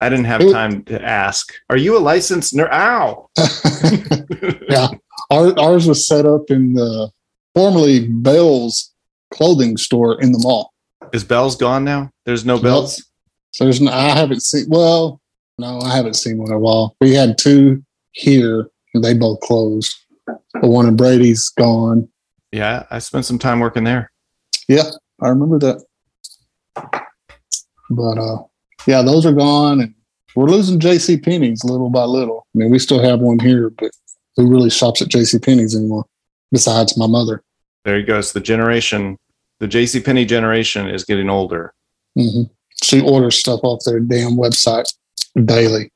[0.00, 2.70] I didn't have time to ask, Are you a licensed nurse?
[2.72, 3.28] Ow!
[4.68, 4.88] yeah,
[5.30, 7.10] Our, ours was set up in the
[7.54, 8.90] formerly Bealls
[9.32, 10.72] clothing store in the mall.
[11.12, 12.10] Is Bealls gone now?
[12.24, 12.64] There's no Nope.
[12.64, 13.02] Bealls?
[13.52, 14.66] So there's no, I haven't seen.
[14.68, 15.20] Well,
[15.58, 16.96] no, I haven't seen one in a while.
[17.00, 19.94] We had two here, and they both closed.
[20.26, 22.08] The one in Brady's gone.
[22.52, 24.10] Yeah, I spent some time working there.
[24.68, 24.90] Yeah.
[25.20, 25.84] I remember that.
[27.90, 28.38] But uh,
[28.86, 29.94] yeah, those are gone, and
[30.34, 31.18] we're losing J.C.
[31.18, 32.46] Penney's little by little.
[32.54, 33.90] I mean, we still have one here, but
[34.36, 35.38] who really shops at J.C.
[35.38, 36.04] Penney's anymore?
[36.52, 37.42] Besides my mother.
[37.84, 38.18] There you go.
[38.18, 39.18] It's the generation,
[39.58, 40.00] the J.C.
[40.00, 41.72] Penney generation is getting older.
[42.16, 42.42] hmm
[42.82, 44.92] She orders stuff off their damn website
[45.44, 45.92] daily.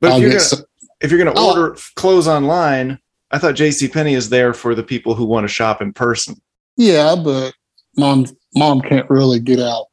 [0.00, 0.64] But I'll if you're gonna some-
[1.00, 1.50] if you're gonna Oh.
[1.50, 2.98] order clothes online,
[3.30, 3.88] I thought J.C.
[3.88, 6.40] Penney is there for the people who want to shop in person.
[6.76, 7.54] yeah, but
[7.96, 9.86] mom mom can't really get out,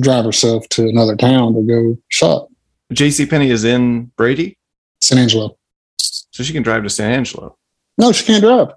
[0.00, 2.48] drive herself to another town to go shop.
[2.92, 3.26] J.C.
[3.26, 4.56] Penney is in Brady,
[5.00, 5.56] San Angelo.
[5.98, 7.56] so she can drive to San Angelo.
[7.98, 8.68] No, she can't drive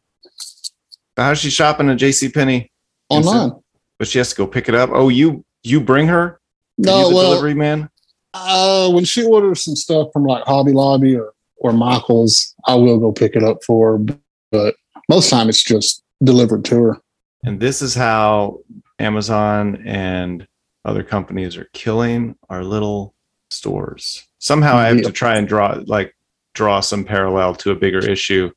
[1.15, 2.29] But how's she shopping at J.C.
[2.29, 2.71] Penney?
[3.11, 3.59] San- online.
[3.97, 4.89] But she has to go pick it up.
[4.93, 6.39] Oh, you you bring her?
[6.77, 7.89] No, well, delivery man.
[8.33, 12.97] uh, when she orders some stuff from like Hobby Lobby or or Michaels, I will
[12.99, 14.05] go pick it up for her.
[14.51, 14.75] But
[15.09, 16.97] most time it's just delivered to her.
[17.43, 18.59] And this is how
[18.99, 20.47] Amazon and
[20.85, 23.13] other companies are killing our little
[23.49, 24.27] stores.
[24.39, 26.15] Somehow I have to try and draw like
[26.53, 28.51] draw some parallel to a bigger issue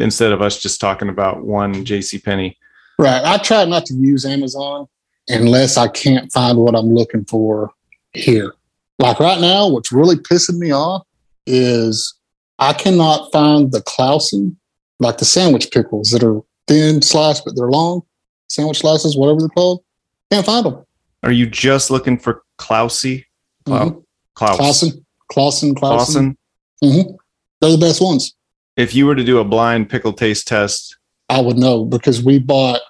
[0.00, 2.56] instead of us just talking about one JC Penney.
[2.98, 3.22] Right.
[3.24, 4.88] I try not to use Amazon
[5.28, 7.70] unless I can't find what I'm looking for
[8.12, 8.54] here.
[8.98, 11.06] Like right now, what's really pissing me off
[11.46, 12.14] is
[12.58, 14.56] I cannot find the Claussen,
[14.98, 18.02] like the sandwich pickles that are thin sliced, but they're long
[18.48, 19.82] sandwich slices, whatever they're called.
[20.30, 20.84] Can't find them.
[21.22, 23.24] Are you just looking for Klausy?
[23.66, 24.02] Mhm.
[24.34, 24.56] Klaus.
[24.56, 26.36] Claussen, Claussen, Claussen.
[26.82, 27.06] Claussen?
[27.06, 27.12] hmm
[27.60, 28.34] They're the best ones.
[28.76, 30.96] If you were to do a blind pickle taste test,
[31.28, 32.80] I would know because we bought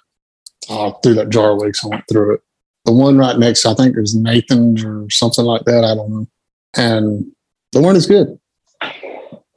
[0.69, 1.83] oh, through that jar of weeks.
[1.83, 2.41] I went through it.
[2.85, 5.83] The one right next, I think, is Nathan's or something like that.
[5.83, 6.27] I don't know.
[6.75, 7.31] And
[7.71, 8.39] the one is good.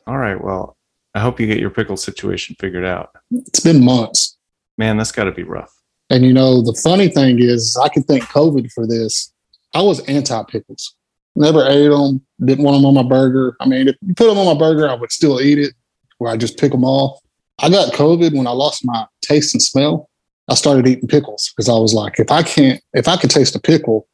[0.07, 0.77] all right, well,
[1.15, 3.11] I hope you get your pickle situation figured out.
[3.31, 4.37] It's been months.
[4.79, 5.73] Man, that's got to be rough.
[6.13, 9.33] And you know, the funny thing is, I can thank COVID for this.
[9.73, 10.95] I was anti pickles.
[11.35, 12.21] Never ate them.
[12.45, 13.57] Didn't want them on my burger.
[13.61, 15.73] I mean, if you put them on my burger, I would still eat it.
[16.19, 17.19] Where I just pick them off.
[17.61, 20.11] I got COVID when I lost my taste and smell.
[20.49, 23.57] I started eating pickles because I was like, if I can't, if I can taste
[23.57, 24.07] a pickle,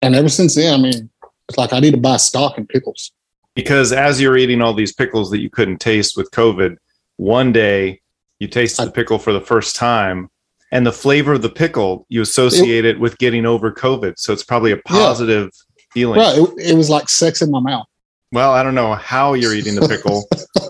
[0.00, 1.10] and ever since then, I mean,
[1.48, 3.10] it's like I need to buy stock in pickles.
[3.56, 6.76] because as you're eating all these pickles that you couldn't taste with COVID,
[7.16, 8.00] one day
[8.38, 10.30] you tasted the pickle for the first time,
[10.72, 14.14] and the flavor of the pickle you associate it with getting over COVID.
[14.18, 15.50] So it's probably a positive
[15.92, 16.20] feeling.
[16.20, 16.38] Right?
[16.38, 17.86] It, it was like sex in my mouth.
[18.32, 20.28] Well, I don't know how you're eating the pickle.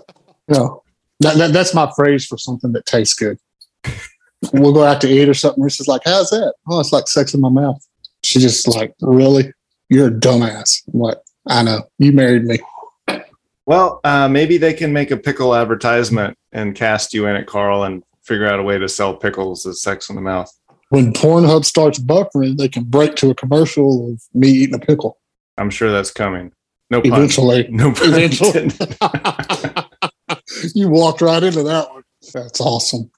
[0.51, 0.67] Yeah,
[1.19, 3.37] that, that, that's my phrase for something that tastes good.
[4.51, 5.63] we'll go out to eat or something.
[5.63, 7.85] Reese is like, "How's that?" Oh, it's like sex in my mouth.
[8.23, 9.53] She's just like, "Really?
[9.89, 11.83] You're a dumbass." I'm like, I know.
[11.99, 12.57] You married me.
[13.67, 17.83] well, uh, maybe they can make a pickle advertisement and cast you in it, Karl,
[17.83, 20.49] and figure out a way to sell pickles as sex in the mouth.
[20.89, 25.17] When Pornhub starts buffering, they can break to a commercial of me eating a pickle.
[25.57, 26.51] I'm sure that's coming.
[26.91, 27.13] No pun.
[27.13, 28.71] Eventually, No pun Eventually.
[30.75, 32.03] you walked right into that one.
[32.33, 33.09] That's awesome.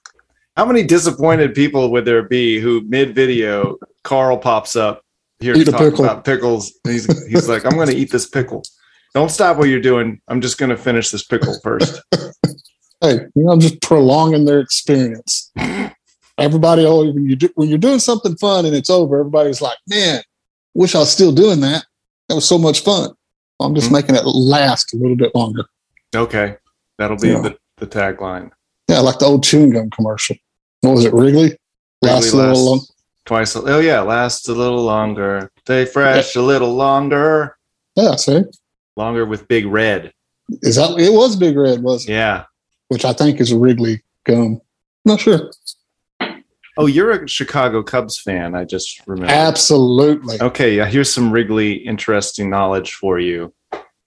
[0.56, 5.02] How many disappointed people would there be who mid video Karl pops up
[5.40, 6.04] here Eat to talk pickle.
[6.04, 6.72] about pickles?
[6.86, 8.62] He's he's like, I'm going to eat this pickle.
[9.14, 10.20] Don't stop what you're doing.
[10.28, 12.02] I'm just going to finish this pickle first.
[13.02, 15.50] Hey, you know, I'm just prolonging their experience.
[16.38, 19.76] Everybody, always when you do, when you're doing something fun and it's over, everybody's like,
[19.88, 20.22] "Man,
[20.74, 21.84] wish I was still doing that.
[22.28, 23.10] That was so much fun."
[23.60, 23.92] I'm just Mhm.
[23.92, 25.64] making it last a little bit longer.
[26.14, 26.56] Okay,
[26.98, 27.40] that'll be Yeah.
[27.42, 28.50] the, the tagline.
[28.88, 30.36] Yeah, like the old chewing gum commercial.
[30.80, 31.56] What was it, Wrigley?
[32.02, 32.80] Last a little long.
[33.24, 33.54] Twice.
[33.54, 35.50] Oh yeah, lasts a little longer.
[35.60, 37.56] Stay fresh a little longer.
[37.94, 38.42] Yeah, see,
[38.96, 40.12] Longer with Big Red.
[40.62, 42.12] is that it was Big Red, was it?
[42.12, 42.44] Yeah.
[42.92, 44.60] Which I think is a Wrigley gum.
[45.06, 45.50] Not sure.
[46.76, 48.54] Oh, you're a Chicago Cubs fan.
[48.54, 49.32] I just remember.
[49.32, 50.40] Absolutely.
[50.40, 53.54] Okay, yeah, here's some Wrigley interesting knowledge for you.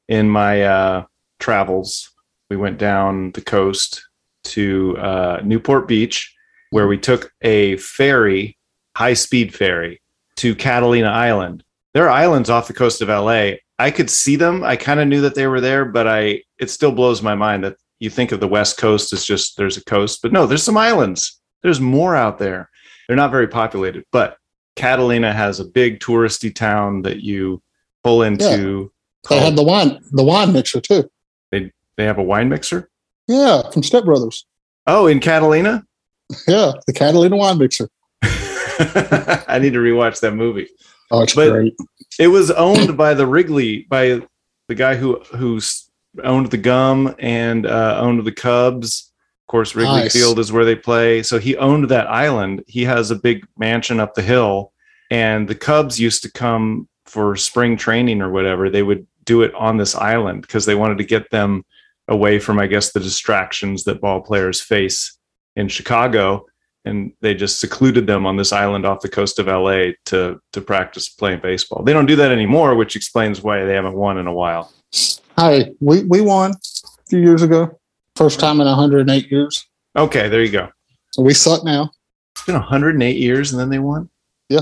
[0.08, 1.06] In my uh,
[1.40, 2.12] travels,
[2.50, 4.08] we went down the coast
[4.46, 6.34] to uh, Newport Beach,
[6.70, 8.58] where we took a ferry,
[8.96, 10.02] high speed ferry,
[10.38, 11.64] to Catalina Island.
[11.94, 13.54] There are islands off the coast of LA.
[13.80, 14.64] I could see them.
[14.64, 17.64] I kind of knew that they were there, but I it still blows my mind
[17.64, 20.64] that you think of the West Coast as just there's a coast, but no, there's
[20.64, 21.40] some islands.
[21.64, 22.70] There's more out there.
[23.08, 24.38] They're not very populated, but
[24.76, 27.62] Catalina has a big touristy town that you
[28.04, 28.92] pull into.
[29.30, 31.10] They had the wine, the wine mixer too.
[31.52, 32.90] they they have a wine mixer.
[33.28, 34.46] Yeah, from Step Brothers.
[34.86, 35.84] Oh, in Catalina?
[36.48, 37.90] Yeah, the Catalina wine mixer.
[38.22, 40.68] I need to rewatch that movie.
[41.12, 41.76] Oh, it's But- great.
[42.20, 44.22] It was owned by the Wrigley, by
[44.68, 45.85] the guy who who s-
[46.24, 49.12] owned the gum and uh, owned the Cubs.
[49.44, 50.14] Of course, Wrigley Nice.
[50.14, 51.22] Field is where they play.
[51.24, 52.64] So he owned that island.
[52.68, 54.72] He has a big mansion up the hill,
[55.12, 58.70] and the Cubs used to come for spring training or whatever.
[58.70, 61.64] They would do it on this island because they wanted to get them
[62.08, 65.18] away from, I guess, the distractions that ball players face
[65.56, 66.46] in Chicago
[66.86, 70.62] and they just secluded them on this island off the coast of LA to to
[70.62, 71.84] practice playing baseball.
[71.84, 74.72] They don't do that anymore, which explains why they haven't won in a while.
[75.38, 77.78] Hey, we, we won a few years ago.
[78.16, 79.68] First time in 108 years.
[79.96, 80.70] Okay, there you go.
[81.12, 81.92] So we suck now.
[82.36, 84.10] It's been 108 years and then they won?
[84.50, 84.62] Yeah.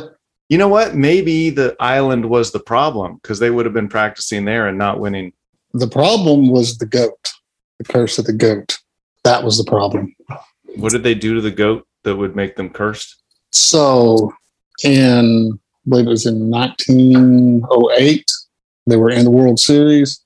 [0.49, 0.95] You know what?
[0.95, 4.99] Maybe the island was the problem because they would have been practicing there and not
[4.99, 5.33] winning.
[5.73, 7.33] The problem was the goat,
[7.77, 8.77] the curse of the goat.
[9.23, 10.15] That was the problem.
[10.75, 13.15] What did they do to the goat that would make them cursed?
[13.51, 14.33] So,
[14.83, 18.31] in I believe it was in 1908,
[18.87, 20.22] they were in the World Series.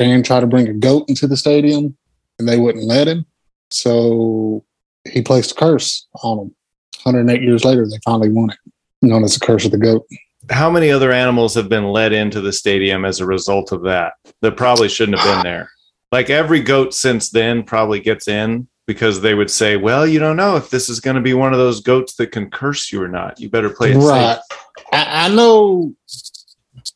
[0.00, 1.94] Fan tried to bring a goat into the stadium,
[2.38, 3.26] and they wouldn't let him.
[3.70, 4.64] So
[5.06, 6.54] he placed a curse on them.
[7.02, 8.56] 108 years later, they finally won it,
[9.02, 10.06] known as the curse of the goat.
[10.48, 14.14] How many other animals have been let into the stadium as a result of that
[14.40, 15.70] that probably shouldn't have been there?
[16.10, 20.36] Like every goat since then probably gets in because they would say, well, you don't
[20.36, 23.02] know if this is going to be one of those goats that can curse you
[23.02, 23.38] or not.
[23.38, 24.38] You better play it Right.
[24.50, 24.58] safe.
[24.94, 25.94] I, I know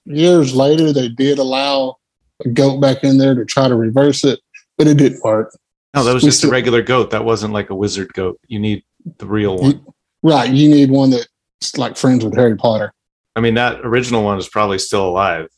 [0.06, 1.98] years later they did allow
[2.44, 4.40] a goat back in there to try to reverse it,
[4.76, 5.56] but it didn't work.
[5.94, 7.10] No, that was We just a regular goat.
[7.10, 8.40] That wasn't like a wizard goat.
[8.48, 8.82] You need
[9.18, 9.84] the real one.
[10.22, 10.50] Right.
[10.50, 12.92] You need one that's like friends with Harry Potter.
[13.36, 15.48] I mean, that original one is probably still alive.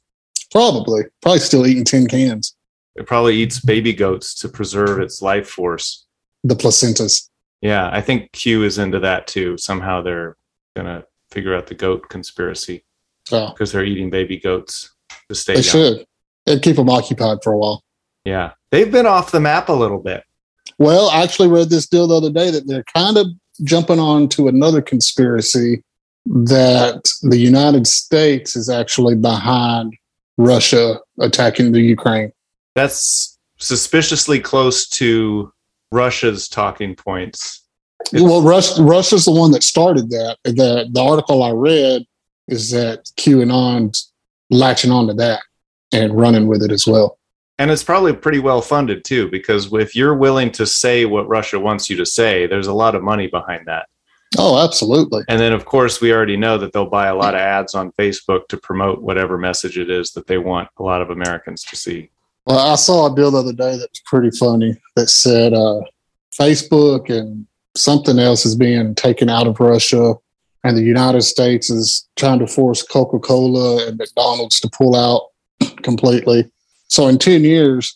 [0.51, 1.05] Probably.
[1.23, 2.55] Probably still eating tin cans.
[2.97, 6.07] It probably eats baby goats to preserve its life force.
[6.45, 7.29] The placentas.
[7.61, 9.59] Yeah, I think Q is into that too.
[9.59, 10.37] Somehow they're
[10.75, 12.85] gonna figure out the goat conspiracy
[13.33, 13.51] oh.
[13.51, 14.95] because they're eating baby goats
[15.29, 15.71] to stay they young.
[15.71, 16.07] should.
[16.47, 17.83] It'd keep them occupied for a while.
[18.25, 20.23] Yeah, they've been off the map a little bit.
[20.79, 23.27] Well, I actually read this deal the other day that they're kind of
[23.63, 25.83] jumping on to another conspiracy
[26.27, 29.95] that the United States is actually behind
[30.37, 32.33] Russia attacking the Ukraine.
[32.75, 35.53] That's suspiciously close to
[35.93, 37.63] Russia's talking points.
[38.13, 40.37] It's- well, Rus- Russia's the one that started that.
[40.45, 42.03] The, the article I read
[42.49, 44.13] is that QAnon's
[44.51, 45.41] latching onto that
[45.93, 47.19] and running with it as well.
[47.59, 51.59] And it's probably pretty well funded too, because if you're willing to say what Russia
[51.59, 53.89] wants you to say, there's a lot of money behind that.
[54.39, 55.23] Oh, absolutely.
[55.29, 57.93] And then, of course, we already know that they'll buy a lot of ads on
[57.93, 61.77] Facebook to promote whatever message it is that they want a lot of Americans to
[61.77, 62.11] see.
[62.45, 65.81] Well, I saw a deal the other day that was pretty funny that said uh,
[66.35, 67.47] Facebook and
[67.77, 70.15] something else is being taken out of Russia,
[70.65, 75.29] and the United States is trying to force Coca Cola and McDonald's to pull out
[75.87, 76.51] completely.
[76.89, 77.95] So, in 10 years,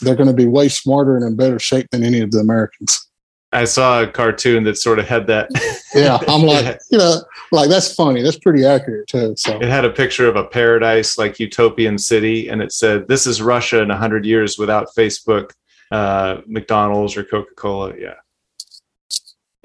[0.00, 3.08] they're going to be way smarter and in better shape than any of the Americans.
[3.52, 5.50] I saw a cartoon that sort of had that.
[5.92, 7.16] Yeah, I'm like, you know,
[7.50, 8.22] like that's funny.
[8.22, 9.34] That's pretty accurate too.
[9.36, 13.26] So, It had a picture of a paradise like utopian city, and it said, "This
[13.26, 15.50] is Russia in hundred years without Facebook,
[15.90, 18.14] uh, McDonald's, or Coca Cola." Yeah,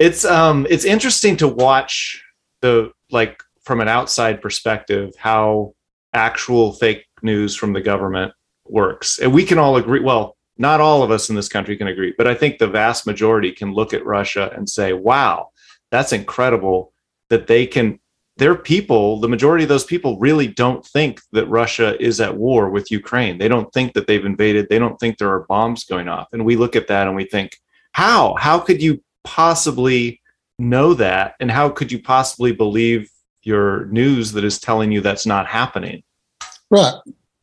[0.00, 2.20] it's um, it's interesting to watch
[2.60, 5.74] the like from an outside perspective how
[6.12, 8.32] actual fake news from the government
[8.66, 10.00] works, and we can all agree.
[10.00, 13.06] Well, not all of us in this country can agree, but I think the vast
[13.06, 15.50] majority can look at Russia and say, "Wow,
[15.90, 16.92] that's incredible
[17.28, 17.98] that they can."
[18.38, 22.68] their people, the majority of those people really don't think that Russia is at war
[22.68, 23.38] with Ukraine.
[23.38, 24.68] They don't think that they've invaded.
[24.68, 26.28] They don't think there are bombs going off.
[26.32, 27.56] And we look at that and we think,
[27.92, 28.34] how?
[28.34, 30.20] How could you possibly
[30.58, 31.34] know that?
[31.40, 33.10] And how could you possibly believe
[33.42, 36.02] your news that is telling you that's not happening?
[36.70, 36.94] Right.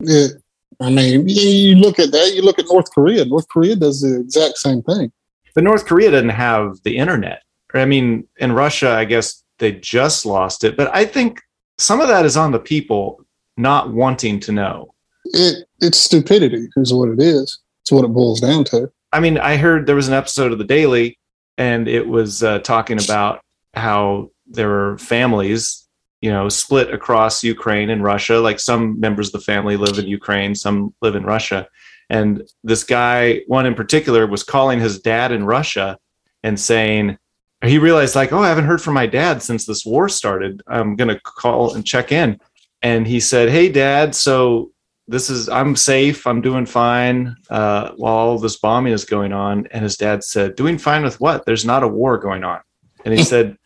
[0.02, 0.42] It,
[0.82, 3.26] I mean, you, you look at that, you look at North Korea.
[3.26, 5.12] North Korea does the exact same thing.
[5.56, 7.44] But North Korea doesn't have the internet.
[7.74, 10.76] I mean, in Russia, I guess they just lost it.
[10.78, 11.42] But I think
[11.78, 13.24] some of that is on the people
[13.58, 14.94] not wanting to know.
[15.26, 17.60] It It's stupidity, is what it is.
[17.82, 18.92] It's what it boils down to.
[19.12, 21.18] I mean, I heard there was an episode of The Daily,
[21.58, 23.42] and it was uh, talking about
[23.74, 25.83] how there were families,
[26.24, 28.40] you know, split across Ukraine and Russia.
[28.40, 31.68] Like some members of the family live in Ukraine, some live in Russia.
[32.10, 35.98] And this guy, one in particular, was calling his dad in Russia
[36.42, 37.18] and saying,
[37.66, 40.62] he realized, like, oh, I haven't heard from my dad since this war started.
[40.66, 42.40] I'm going to call and check in.
[42.82, 44.72] And he said, hey, dad, so
[45.06, 49.68] this is i'm safe i'm doing fine uh, while all this bombing is going on
[49.72, 52.62] and his dad said doing fine with what there's not a war going on
[53.04, 53.58] and he said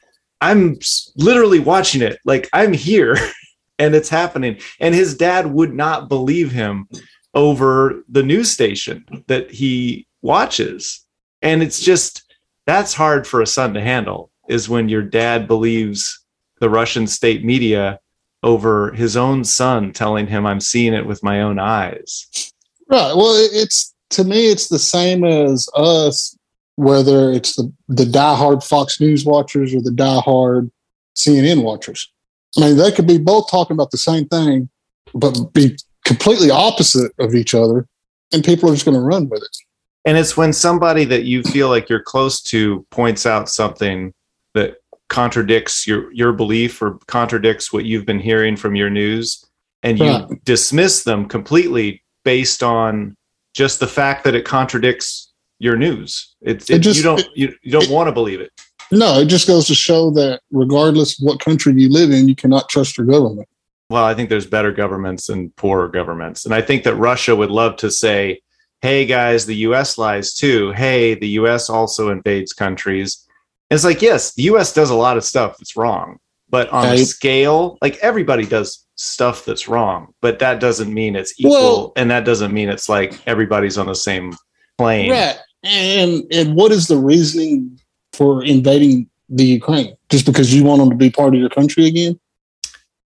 [0.42, 0.78] i'm
[1.16, 3.18] literally watching it like i'm here
[3.80, 6.88] and it's happening and his dad would not believe him
[7.34, 11.06] over the news station that he watches
[11.42, 12.24] and it's just
[12.66, 16.24] that's hard for a son to handle is when your dad believes
[16.60, 18.00] the russian state media
[18.44, 22.54] over his own son telling him I'm seeing it with my own eyes.
[22.90, 23.14] Right.
[23.16, 26.37] Well, it's to me, it's the same as us,
[26.78, 30.72] whether it's the the diehard Fox News watchers or the diehard
[31.16, 32.12] CNN watchers.
[32.58, 34.70] I mean, they could be both talking about the same thing,
[35.14, 35.76] but be
[36.06, 37.86] completely opposite of each other.
[38.34, 39.58] and people are just going to run with it.
[40.06, 44.14] And it's when somebody that you feel like you're close to points out something
[44.54, 44.78] that
[45.10, 49.46] contradicts your your belief or contradicts what you've been hearing from your news
[49.84, 50.44] and you Right.
[50.46, 53.16] dismiss them completely based on
[53.54, 55.27] just the fact that it contradicts
[55.60, 56.36] your news.
[56.42, 58.52] It's It it, just- you don't it- you, you don't want to believe it.
[58.92, 62.36] No, it just goes to show that regardless of what country you live in, you
[62.36, 63.48] cannot trust your government.
[63.90, 66.46] Well, I think there's better governments and poorer governments.
[66.46, 68.42] And I think that Russia would love to say,
[68.82, 70.72] hey, guys, the US lies too.
[70.72, 73.26] Hey, the US also invades countries.
[73.70, 76.18] And it's like, yes, the US does a lot of stuff that's wrong.
[76.50, 81.38] But on a scale, like everybody does stuff that's wrong, but that doesn't mean it's
[81.40, 81.52] equal.
[81.52, 84.34] Well- and that doesn't mean it's like everybody's on the same
[84.78, 85.12] plane.
[85.12, 85.38] Right.
[85.68, 87.80] And and what is the reasoning
[88.14, 89.96] for invading the Ukraine?
[90.10, 92.20] Just because you want them to be part of your country again?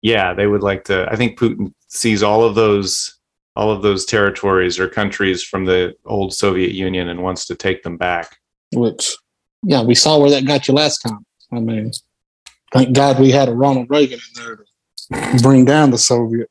[0.01, 3.19] yeah they would like to i think putin sees all of those
[3.57, 7.83] all of those territories or countries from the old soviet union and wants to take
[7.83, 8.37] them back
[8.73, 9.15] Which,
[9.63, 11.25] yeah, we saw where that got you last time.
[11.51, 11.91] I mean,
[12.71, 14.55] thank God we had a Ronald Reagan in there
[15.35, 16.49] to bring down the Soviet.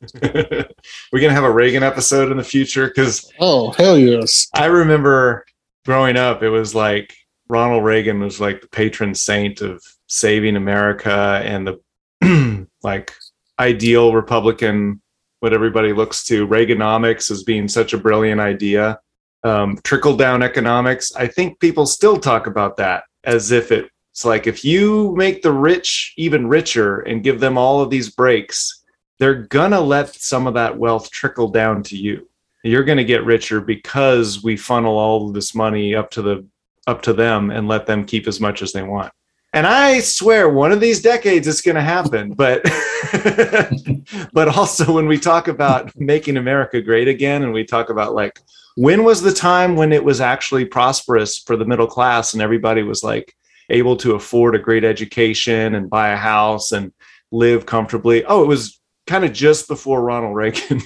[0.22, 4.48] we're gonna have a reagan episode in the future because Oh hell yes!
[4.54, 5.46] i remember
[5.84, 7.14] growing up it was like
[7.48, 13.12] ronald reagan was like the patron saint of saving america and the like
[13.58, 15.00] ideal republican
[15.40, 16.46] what everybody looks to.
[16.46, 18.98] Reaganomics as being such a brilliant idea.
[19.44, 21.14] Um, trickle down economics.
[21.14, 25.52] I think people still talk about that as if it's like if you make the
[25.52, 28.82] rich even richer and give them all of these breaks
[29.18, 32.28] they're gonna let some of that wealth trickle down to you.
[32.62, 36.44] You're going to get richer because we funnel all this money up to the
[36.88, 39.12] up to them and let them keep as much as they want.
[39.52, 42.62] And i swear one of these decades it's going to happen but
[44.32, 48.38] but also when we talk about making america great again and we talk about like
[48.76, 52.82] when was the time when it was actually prosperous for the middle class and everybody
[52.82, 53.34] was like
[53.70, 56.92] able to afford a great education and buy a house and
[57.32, 58.24] live comfortably?
[58.26, 58.75] Oh it was
[59.06, 60.80] kind of just before ronald reagan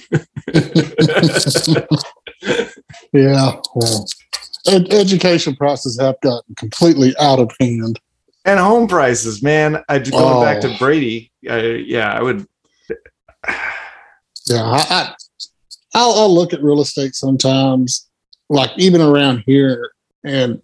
[3.13, 4.05] Yeah, well,
[4.67, 7.99] ed- education prices have gotten completely out of hand.
[8.45, 9.83] and home prices, man.
[9.89, 10.77] I going back to Oh.
[10.79, 11.31] Brady.
[11.49, 12.47] Uh, yeah, I would.
[14.47, 15.13] Yeah, I, I
[15.93, 18.07] I'll, I'll look at real estate sometimes,
[18.49, 19.91] like even around here,
[20.23, 20.61] and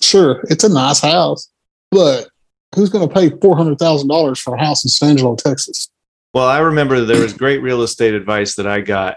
[0.00, 1.50] sure, it's a nice house,
[1.90, 2.28] but
[2.74, 5.90] who's going to pay four hundred thousand dollars for a house in San Angelo, Texas?
[6.32, 9.16] Well, I remember there was great real estate advice that I got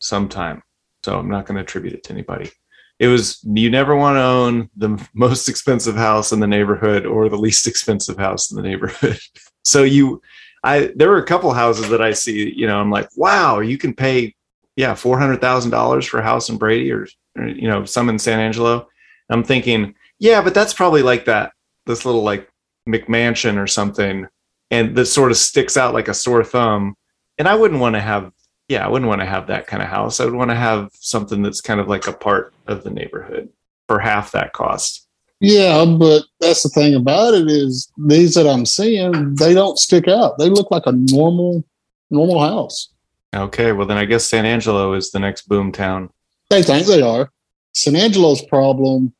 [0.00, 0.62] sometime,
[1.04, 2.50] so I'm not going to attribute it to anybody.
[2.98, 7.28] It was you never want to own the most expensive house in the neighborhood or
[7.28, 9.18] the least expensive house in the neighborhood.
[9.64, 10.20] so you,
[10.64, 12.52] I there were a couple houses that I see.
[12.52, 14.34] You know, I'm like, wow, you can pay,
[14.76, 17.06] yeah, four hundred thousand dollars for a house in Brady or,
[17.38, 18.88] or you know some in San Angelo.
[19.30, 21.52] I'm thinking, yeah, but that's probably like that
[21.86, 22.48] this little like
[22.88, 24.26] McMansion or something
[24.70, 26.94] and that sort of sticks out like a sore thumb.
[27.38, 28.32] And I wouldn't want to have,
[28.68, 30.20] yeah, I wouldn't want to have that kind of house.
[30.20, 33.48] I would want to have something that's kind of like a part of the neighborhood
[33.88, 35.06] for half that cost.
[35.40, 40.08] Yeah, but that's the thing about it is these that I'm seeing, they don't stick
[40.08, 40.38] out.
[40.38, 41.64] They look like a normal,
[42.10, 42.88] normal house.
[43.34, 46.08] Okay, well then I guess San Angelo is the next boom town.
[46.50, 47.30] They think they are.
[47.72, 49.12] San Angelo's problem,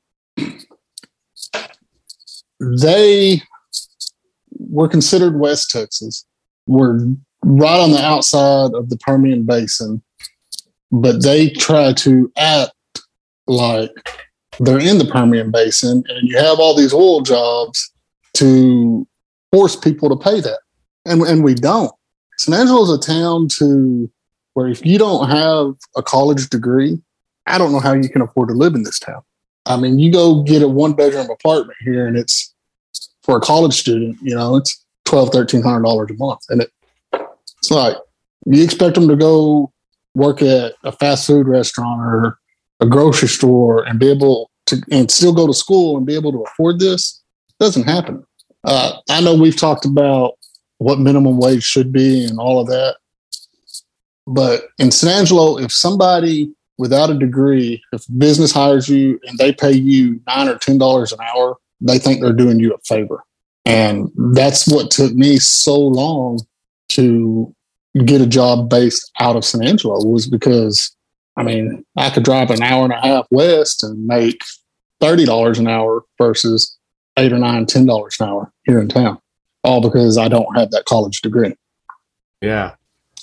[2.60, 3.42] they
[4.70, 6.24] were considered West Texas.
[6.66, 6.98] We're
[7.44, 10.02] right on the outside of the Permian Basin,
[10.90, 12.72] but they try to act
[13.46, 13.90] like
[14.60, 17.92] they're in the Permian Basin, and you have all these oil jobs
[18.34, 19.06] to
[19.52, 20.60] force people to pay that.
[21.04, 21.92] And, and we don't.
[22.38, 24.10] San Angelo's a town to
[24.54, 26.98] where if you don't have a college degree,
[27.46, 29.22] I don't know how you can afford to live in this town.
[29.66, 32.53] I mean, you go get a one bedroom apartment here and it's
[33.24, 36.40] for a college student, you know, it's twelve, thirteen hundred dollars a month.
[36.50, 36.70] And it
[37.58, 37.96] it's like
[38.46, 39.72] you expect them to go
[40.14, 42.38] work at a fast food restaurant or
[42.80, 46.32] a grocery store and be able to and still go to school and be able
[46.32, 47.22] to afford this
[47.58, 48.24] doesn't happen.
[48.64, 50.34] Uh, I know we've talked about
[50.78, 52.96] what minimum wage should be and all of that.
[54.26, 59.52] But in San Angelo, if somebody without a degree, if business hires you and they
[59.52, 63.24] pay you nine or ten dollars an hour, they think they're doing you a favor.
[63.64, 66.40] And that's what took me so long
[66.88, 67.54] to
[68.04, 70.94] get a job based out of San Angelo was because
[71.36, 74.40] I mean, I could drive an hour and a half west and make
[75.00, 76.76] thirty dollars an hour versus
[77.16, 79.18] eight or nine, ten dollars an hour here in town.
[79.62, 81.54] All because I don't have that college degree.
[82.40, 82.74] Yeah.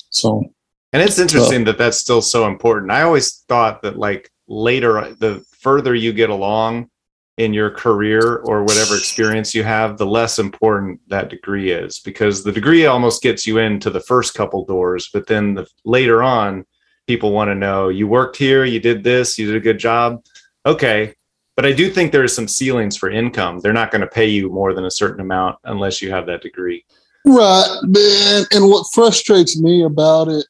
[0.10, 0.43] So
[0.91, 2.91] And it's interesting that that's still so important.
[2.91, 6.89] I always thought that like later, the further you get along
[7.38, 12.43] in your career or whatever experience you have, the less important that degree is because
[12.43, 16.65] the degree almost gets you into the first couple doors, but then the, later on,
[17.07, 20.23] people want to know you worked here, you did this, you did a good job.
[20.65, 21.13] Okay.
[21.55, 23.59] But I do think there are some ceilings for income.
[23.59, 26.41] They're not going to pay you more than a certain amount unless you have that
[26.41, 26.86] degree.
[27.25, 27.67] Right.
[27.84, 30.45] And, and what frustrates me about it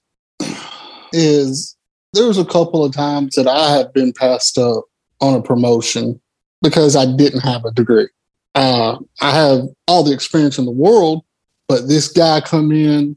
[1.12, 1.76] is
[2.14, 4.86] there was a couple of times that I have been passed up
[5.20, 6.22] on a promotion
[6.62, 8.08] because I didn't have a degree.
[8.56, 11.24] Uh, I have all the experience in the world,
[11.68, 13.16] but this guy come in,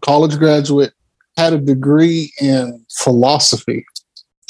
[0.00, 0.92] college graduate,
[1.36, 3.84] had a degree in philosophy,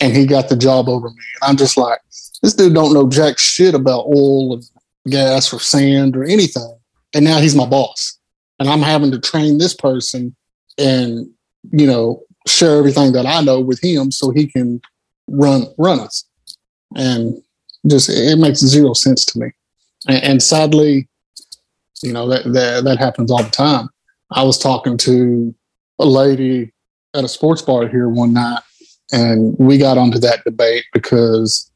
[0.00, 1.22] and he got the job over me.
[1.40, 2.00] And I'm just like,
[2.42, 4.64] this dude don't know jack shit about oil and
[5.08, 6.76] gas or sand or anything.
[7.14, 8.18] And now he's my boss.
[8.58, 10.34] And I'm having to train this person
[10.78, 11.28] and,
[11.72, 14.80] you know, share everything that I know with him so he can
[15.28, 16.24] run run us.
[16.94, 17.42] And
[17.86, 19.46] just it makes zero sense to me.
[20.08, 21.08] And, and sadly,
[22.02, 23.88] you know, that, that that happens all the time.
[24.30, 25.54] I was talking to
[25.98, 26.72] a lady
[27.14, 28.62] at a sports bar here one night
[29.12, 31.70] and we got onto that debate because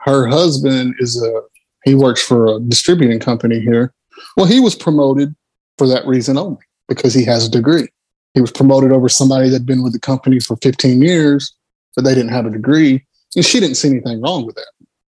[0.00, 1.42] her husband is a
[1.84, 3.94] he works for a distributing company here.
[4.36, 5.34] Well, he was promoted
[5.78, 7.88] for that reason only because he has a degree.
[8.34, 11.54] He was promoted over somebody that'd been with the company for 15 years,
[11.94, 13.06] but they didn't have a degree.
[13.36, 14.66] And she didn't see anything wrong with that.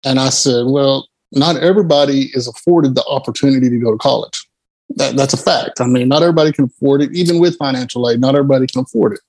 [0.06, 4.48] And I said, well, not everybody is afforded the opportunity to go to college.
[4.90, 5.80] That, that's a fact.
[5.80, 9.14] I mean, not everybody can afford it, even with financial aid, not everybody can afford
[9.14, 9.20] it.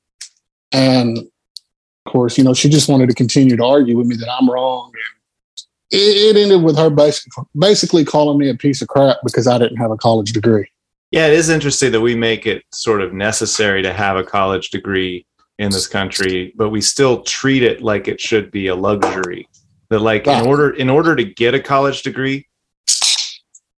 [0.71, 4.31] And of course, you know, she just wanted to continue to argue with me that
[4.31, 4.91] I'm wrong.
[4.93, 9.47] And it, it ended with her basically, basically calling me a piece of crap because
[9.47, 10.69] I didn't have a college degree.
[11.09, 14.69] Yeah, it is interesting that we make it sort of necessary to have a college
[14.69, 15.25] degree
[15.57, 19.47] in this country, but we still treat it like it should be a luxury.
[19.89, 22.47] That like in order in order to get a college degree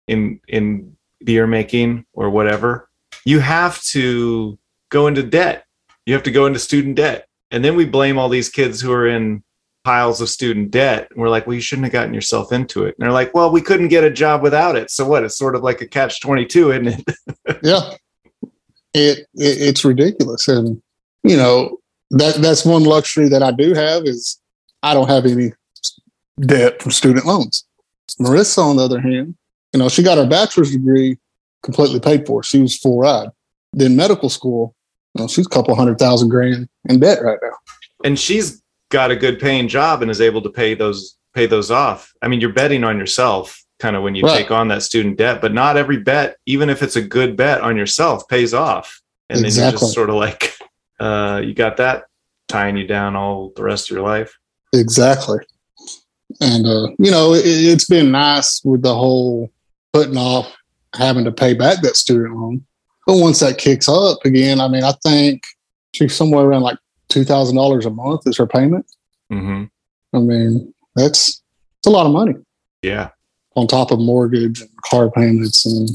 [0.07, 2.89] in in beer making or whatever,
[3.26, 4.57] you have to
[4.89, 5.66] go into debt.
[6.05, 7.28] You have to go into student debt.
[7.51, 9.43] And then we blame all these kids who are in
[9.84, 11.07] piles of student debt.
[11.10, 12.95] And we're like, well, you shouldn't have gotten yourself into it.
[12.97, 14.91] And they're like, well, we couldn't get a job without it.
[14.91, 15.24] So what?
[15.24, 17.60] It's sort of like a catch 22, isn't it?
[17.64, 17.95] yeah.
[18.93, 20.47] It, it, it's ridiculous.
[20.47, 20.82] And,
[21.24, 21.78] you know,
[22.12, 24.39] that that's one luxury that I do have is
[24.82, 25.53] I don't have any
[26.40, 27.66] debt from student loans.
[28.20, 29.36] Marissa, on the other hand,
[29.74, 31.18] you know, she got her bachelor's degree
[31.64, 32.44] completely paid for.
[32.44, 33.30] She was full ride.
[33.74, 34.76] Then medical school,
[35.14, 37.58] you know, she's a couple hundred thousand grand in debt right now.
[38.04, 41.70] And she's got a good paying job and is able to pay those pay those
[41.70, 42.12] off.
[42.22, 44.40] I mean, you're betting on yourself kind of when you right.
[44.40, 47.62] take on that student debt, but not every bet, even if it's a good bet
[47.62, 49.02] on yourself, pays off.
[49.30, 49.62] And exactly.
[49.62, 50.58] then you just sort of like
[51.00, 52.06] uh, you got that
[52.48, 54.38] tying you down all the rest of your life.
[54.74, 55.40] Exactly.
[56.42, 59.52] And uh, you know, it, it's been nice with the whole
[59.94, 60.54] putting off
[60.96, 62.66] having to pay back that student loan.
[63.06, 65.44] But once that kicks up again, I mean, I think
[65.94, 66.78] she's somewhere around like
[67.10, 68.86] two thousand dollars a month is her payment.
[69.32, 69.66] Mm-hmm.
[70.16, 71.42] I mean, that's
[71.80, 72.36] it's a lot of money.
[72.82, 73.10] Yeah.
[73.56, 75.90] On top of mortgage and car payments and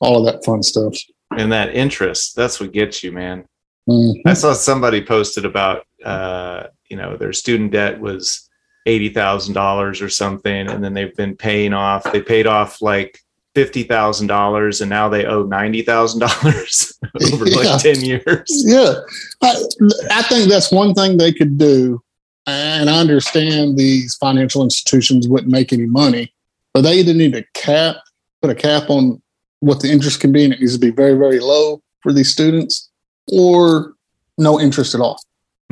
[0.00, 0.94] all of that fun stuff.
[1.36, 3.46] And that interest, that's what gets you, man.
[3.88, 4.28] Mm-hmm.
[4.28, 8.45] I saw somebody posted about uh, you know, their student debt was
[8.86, 12.04] eighty thousand dollars or something, and then they've been paying off.
[12.10, 13.20] They paid off like
[13.54, 16.98] fifty thousand dollars, and now they owe ninety thousand dollars
[17.32, 17.56] over yeah.
[17.56, 18.64] like ten years.
[18.66, 18.94] Yeah,
[19.42, 19.64] I,
[20.10, 22.02] I think that's one thing they could do.
[22.46, 26.32] And I understand these financial institutions wouldn't make any money,
[26.72, 27.96] but they either need to cap,
[28.40, 29.20] put a cap on
[29.60, 32.30] what the interest can be, and it needs to be very, very low for these
[32.30, 32.88] students,
[33.32, 33.94] or
[34.38, 35.20] no interest at all.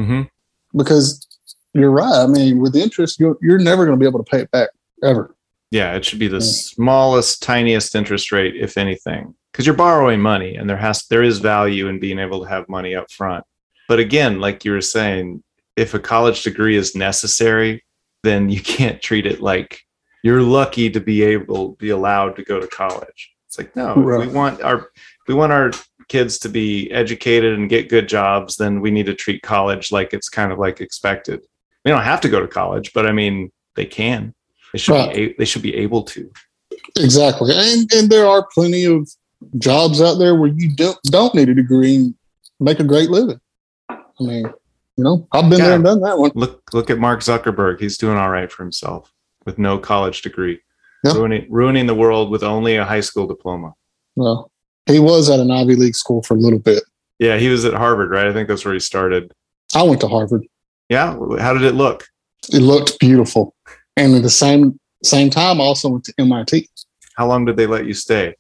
[0.01, 0.23] Mm-hmm.
[0.77, 1.25] Because
[1.75, 2.23] you're right.
[2.23, 4.71] I mean, with interest, you're, you're never going to be able to pay it back
[5.03, 5.35] ever.
[5.71, 6.43] Yeah, it should be the yeah.
[6.43, 11.41] smallest, tiniest interest rate, if anything, because you're borrowing money, and there has there is
[11.41, 13.45] value in being able to have money up front.
[13.89, 15.43] But again, like you were saying,
[15.77, 17.85] if a college degree is necessary,
[18.23, 19.81] then you can't treat it like
[20.23, 23.35] you're lucky to be able be allowed to go to college.
[23.49, 24.27] It's like no, right.
[24.27, 24.91] we want our
[25.27, 25.73] we want our
[26.09, 30.13] kids to be educated and get good jobs, then we need to treat college like
[30.13, 31.41] it's kind of like expected.
[31.85, 34.35] They don't have to go to college, but I mean they can.
[34.73, 35.15] They should right.
[35.15, 35.21] be.
[35.23, 36.31] A- they should be able to.
[36.99, 39.09] Exactly, and and there are plenty of
[39.59, 42.15] jobs out there where you don't don't need a degree and
[42.61, 43.41] make a great living.
[43.89, 44.47] I mean,
[44.97, 45.67] you know, I've been yeah.
[45.67, 46.31] there and done that one.
[46.35, 47.81] Look look at Mark Zuckerberg.
[47.81, 49.13] He's doing all right for himself
[49.45, 50.61] with no college degree,
[51.03, 51.15] yep.
[51.15, 53.75] ruining ruining the world with only a high school diploma.
[54.17, 54.51] Well,
[54.87, 56.83] he was at an Ivy League school for a little bit.
[57.19, 58.27] Yeah, he was at Harvard, right?
[58.27, 59.33] I think that's where he started.
[59.75, 60.47] I went to Harvard.
[60.89, 62.07] Yeah, how did it look?
[62.53, 63.55] It looked beautiful,
[63.97, 66.69] and at the same same time, I also went to MIT.
[67.17, 68.35] How long did they let you stay?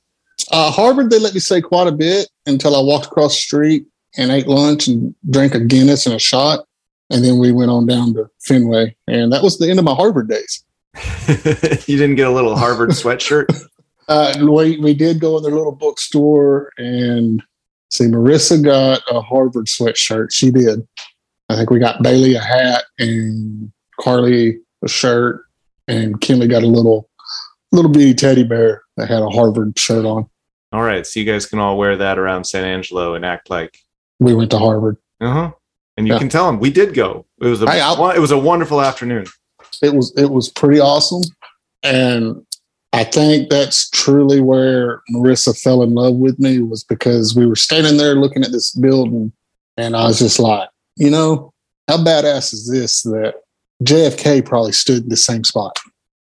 [0.50, 3.86] Uh, Harvard, they let me stay quite a bit until I walked across the street
[4.16, 6.66] and ate lunch and drank a Guinness and a shot,
[7.10, 9.94] and then we went on down to Fenway, and that was the end of my
[9.94, 10.64] Harvard days.
[11.86, 13.46] you didn't get a little Harvard sweatshirt?
[14.06, 17.42] Uh, we we did go in their little bookstore and
[17.90, 18.04] see.
[18.04, 20.30] Marissa got a Harvard sweatshirt.
[20.30, 20.86] She did.
[21.48, 23.70] I think we got Bailey a hat and
[24.00, 25.44] Carly a shirt,
[25.88, 27.08] and Kinley got a little
[27.72, 30.26] little bitty teddy bear that had a Harvard shirt on.
[30.72, 33.78] All right, so you guys can all wear that around San Angelo and act like
[34.20, 34.96] We went to Harvard.
[35.20, 35.50] uh huh.
[35.96, 36.18] And you Yeah.
[36.18, 37.24] can tell them we did go.
[37.40, 37.80] It was a Hey,
[38.16, 39.26] it was a wonderful afternoon.
[39.82, 41.22] It was it was pretty awesome,
[41.82, 42.44] and
[42.92, 47.56] I think that's truly where Marissa fell in love with me was because we were
[47.56, 49.32] standing there looking at this building,
[49.76, 51.52] and I was just like, you know,
[51.88, 53.34] how badass is this that
[53.82, 55.78] JFK probably stood in the same spot,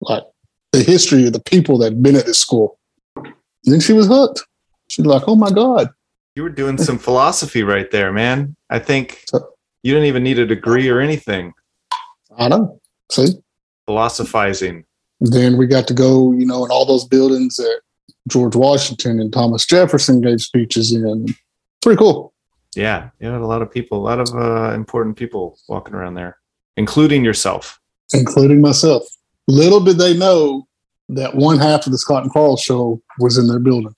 [0.02, 0.24] like
[0.72, 2.78] the history of the people that had been at this school.
[3.16, 3.34] And
[3.66, 4.44] then she was hooked.
[4.88, 5.90] She's like, oh my god,
[6.36, 8.56] You were doing some philosophy right there, man.
[8.70, 9.50] I think So-
[9.84, 11.54] you didn't even need a degree or anything.
[12.38, 12.80] I know.
[13.12, 13.28] See,
[13.86, 14.84] Philosophizing.
[15.22, 17.82] then we got to go, you know, in all those buildings that
[18.28, 21.28] George Washington and Thomas Jefferson gave speeches in.
[21.82, 22.34] Pretty cool.
[22.78, 26.14] Yeah, you had a lot of people, a lot of uh, important people walking around
[26.14, 26.38] there,
[26.78, 27.80] including yourself.
[28.14, 29.04] including myself.
[29.48, 30.68] Little did they know
[31.10, 33.96] that one half of the Scott and Karl show was in their building.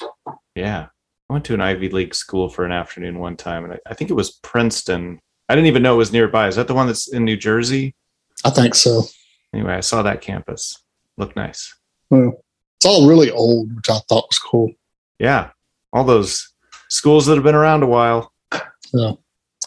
[0.55, 0.87] Yeah.
[1.29, 3.93] I went to an Ivy League school for an afternoon one time, and I, I
[3.93, 5.19] think it was Princeton.
[5.47, 6.47] I didn't even know it was nearby.
[6.47, 7.95] Is that the one that's in New Jersey?
[8.45, 9.03] I think so.
[9.53, 10.81] Anyway, I saw that campus.
[11.17, 11.75] Looked nice.
[12.09, 12.43] Well,
[12.77, 14.71] it's all really old, which I thought was cool.
[15.19, 15.49] Yeah.
[15.91, 16.53] All those
[16.89, 18.31] schools that have been around a while.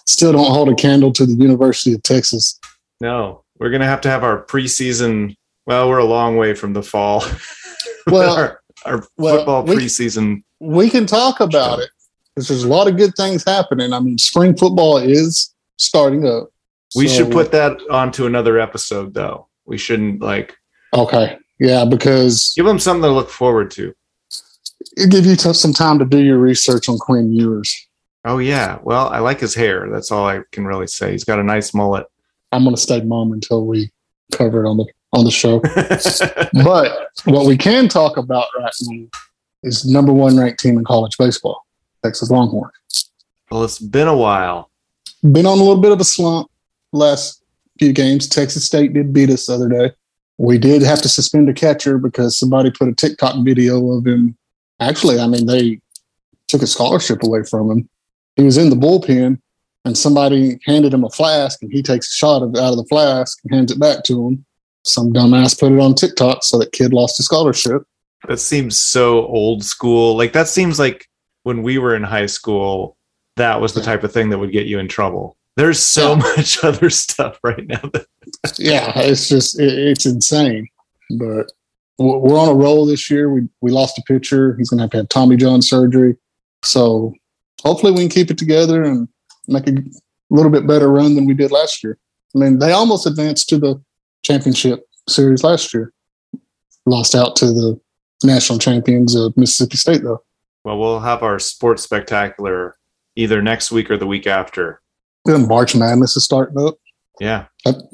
[0.07, 2.59] Still don't hold a candle to the University of Texas.
[3.01, 5.37] No, we're going to have to have our preseason.
[5.67, 7.25] Well, we're a long way from the fall.
[8.09, 10.43] Well, our, our well, football we- preseason.
[10.59, 11.89] We can talk about it
[12.35, 13.93] because there's a lot of good things happening.
[13.93, 16.49] I mean, spring football is starting up.
[16.97, 19.47] We So- should put that onto another episode, though.
[19.67, 20.57] We shouldn't like
[20.93, 21.39] Okay.
[21.61, 23.95] Yeah, because give them something to look forward to.
[24.97, 27.87] it give you t- some time to do your research on Quinn Ewers.
[28.25, 28.79] Oh yeah.
[28.83, 29.89] Well, I like his hair.
[29.91, 31.13] That's all I can really say.
[31.13, 32.07] He's got a nice mullet.
[32.53, 33.91] I'm going to stay mum until we
[34.33, 35.61] cover it on the on the show.
[36.65, 39.07] but what we can talk about right now
[39.63, 41.67] is number one ranked team in college baseball,
[42.03, 42.71] Texas Longhorn.
[43.51, 44.71] well, it's been a while.
[45.23, 46.51] Been on a little bit of a slump
[46.93, 47.43] last
[47.79, 48.29] few games.
[48.29, 49.93] Texas State did beat us the other day.
[50.39, 54.37] We did have to suspend a catcher because somebody put a TikTok video of him.
[54.81, 55.81] Actually, I mean, they
[56.49, 57.89] took a scholarship away from him.
[58.37, 59.41] He was in the bullpen
[59.85, 62.85] and somebody handed him a flask and he takes a shot of, out of the
[62.89, 64.45] flask and hands it back to him.
[64.85, 67.83] Some dumbass put it on TikTok so that kid lost his scholarship.
[68.29, 70.17] That seems so old school.
[70.17, 71.09] Like that seems like
[71.43, 72.97] when we were in high school,
[73.37, 73.87] that was the Yeah.
[73.87, 75.37] type of thing that would get you in trouble.
[75.57, 76.19] There's so Yeah.
[76.37, 77.81] much other stuff right now.
[77.93, 78.07] That,
[78.59, 80.69] yeah, it's just it, it's insane.
[81.11, 81.53] But
[81.99, 83.29] we're on a roll this year.
[83.33, 84.55] We we lost a pitcher.
[84.57, 86.17] He's gonna have to have Tommy John surgery.
[86.65, 87.13] So
[87.63, 89.09] hopefully we can keep it together and
[89.49, 89.75] make a
[90.31, 91.99] little bit better run than we did last year.
[92.35, 93.83] I mean, they almost advanced to the
[94.23, 95.93] championship series last year.
[96.87, 97.81] Lost out to the
[98.25, 100.23] national champions of Mississippi State, though.
[100.65, 102.77] well, we'll have our sports spectacular
[103.17, 104.81] either next week or the week after.
[105.25, 106.77] Then March Madness is starting up.
[107.21, 107.47] Yeah.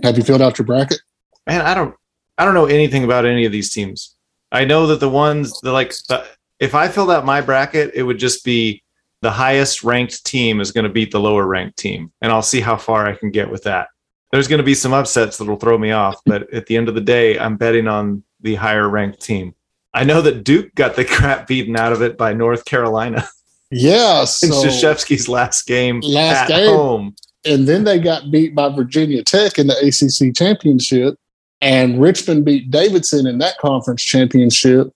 [0.03, 1.01] Have, you filled out your bracket?
[1.49, 1.95] man i don't
[2.37, 4.17] i don't know anything about any of these teams
[4.53, 6.25] i know that the ones that like the,
[6.61, 8.83] if i filled out my bracket it would just be
[9.21, 12.61] the highest ranked team is going to beat the lower ranked team and i'll see
[12.61, 13.89] how far i can get with that
[14.33, 16.95] there's going to be some upsets that'll throw me off but at the end of
[16.95, 19.55] the day i'm betting on the higher ranked team
[19.95, 23.27] i know that duke got the crap beaten out of it by north carolina
[23.71, 24.21] Yeah.
[24.21, 26.75] in So, Krzyzewski's last game Last at game.
[26.75, 27.15] home
[27.45, 31.15] and then they got beat by Virginia Tech in the ACC championship,
[31.61, 34.93] and Richmond beat Davidson in that conference championship.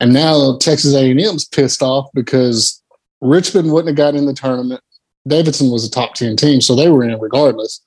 [0.00, 2.82] And now Texas A&M's pissed off because
[3.24, 4.80] Richmond wouldn't have got in the tournament.
[5.26, 7.80] Davidson was a top ten team, so they were in regardless,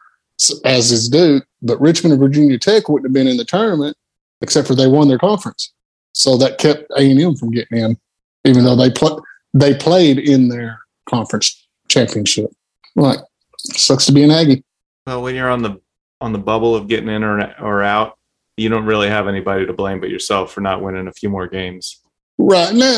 [0.66, 1.46] as is Duke.
[1.62, 3.96] But Richmond and Virginia Tech wouldn't have been in the tournament
[4.42, 5.74] except for they won their conference,
[6.14, 7.98] so that kept A&M from getting in,
[8.46, 9.24] even though they pl-
[9.54, 10.80] they played in their
[11.10, 12.52] conference championship.
[12.96, 13.20] Like
[13.60, 14.64] sucks to be an Aggie.
[15.06, 15.80] well when you're on the
[16.22, 18.18] on the bubble of getting in or, or out
[18.56, 21.48] you don't really have anybody to blame but yourself for not winning a few more
[21.48, 22.02] games
[22.40, 22.74] Right.
[22.74, 22.98] Now,